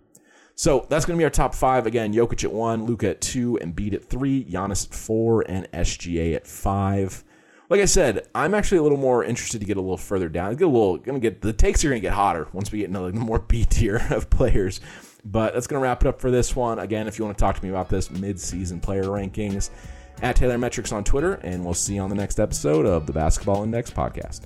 So 0.55 0.85
that's 0.89 1.05
going 1.05 1.17
to 1.17 1.21
be 1.21 1.23
our 1.23 1.31
top 1.31 1.55
five. 1.55 1.87
Again, 1.87 2.13
Jokic 2.13 2.43
at 2.43 2.53
one, 2.53 2.85
Luka 2.85 3.09
at 3.09 3.21
two, 3.21 3.57
Embiid 3.61 3.93
at 3.93 4.05
three, 4.05 4.45
Giannis 4.45 4.87
at 4.87 4.93
four, 4.93 5.41
and 5.49 5.69
SGA 5.71 6.35
at 6.35 6.45
five. 6.45 7.23
Like 7.69 7.81
I 7.81 7.85
said, 7.85 8.27
I'm 8.35 8.53
actually 8.53 8.77
a 8.77 8.83
little 8.83 8.99
more 8.99 9.23
interested 9.23 9.59
to 9.61 9.65
get 9.65 9.77
a 9.77 9.81
little 9.81 9.97
further 9.97 10.29
down. 10.29 10.55
Get 10.55 10.65
a 10.65 10.67
little, 10.67 10.97
gonna 10.97 11.19
get 11.19 11.41
the 11.41 11.53
takes 11.53 11.83
are 11.83 11.89
gonna 11.89 12.01
get 12.01 12.13
hotter 12.13 12.47
once 12.53 12.71
we 12.71 12.79
get 12.79 12.89
into 12.89 12.99
the 12.99 13.13
more 13.13 13.39
B 13.47 13.65
tier 13.65 14.05
of 14.11 14.29
players. 14.29 14.79
But 15.25 15.53
that's 15.53 15.67
going 15.67 15.79
to 15.79 15.83
wrap 15.83 16.03
it 16.03 16.07
up 16.07 16.19
for 16.19 16.31
this 16.31 16.55
one. 16.55 16.79
Again, 16.79 17.07
if 17.07 17.17
you 17.17 17.25
want 17.25 17.37
to 17.37 17.41
talk 17.41 17.55
to 17.55 17.63
me 17.63 17.69
about 17.69 17.89
this 17.89 18.11
mid-season 18.11 18.79
player 18.81 19.03
rankings, 19.03 19.69
at 20.21 20.35
Taylor 20.35 20.57
Metrics 20.57 20.91
on 20.91 21.03
Twitter, 21.03 21.35
and 21.43 21.63
we'll 21.65 21.73
see 21.73 21.95
you 21.95 22.01
on 22.01 22.09
the 22.09 22.15
next 22.15 22.39
episode 22.39 22.85
of 22.85 23.07
the 23.07 23.13
Basketball 23.13 23.63
Index 23.63 23.89
podcast. 23.89 24.41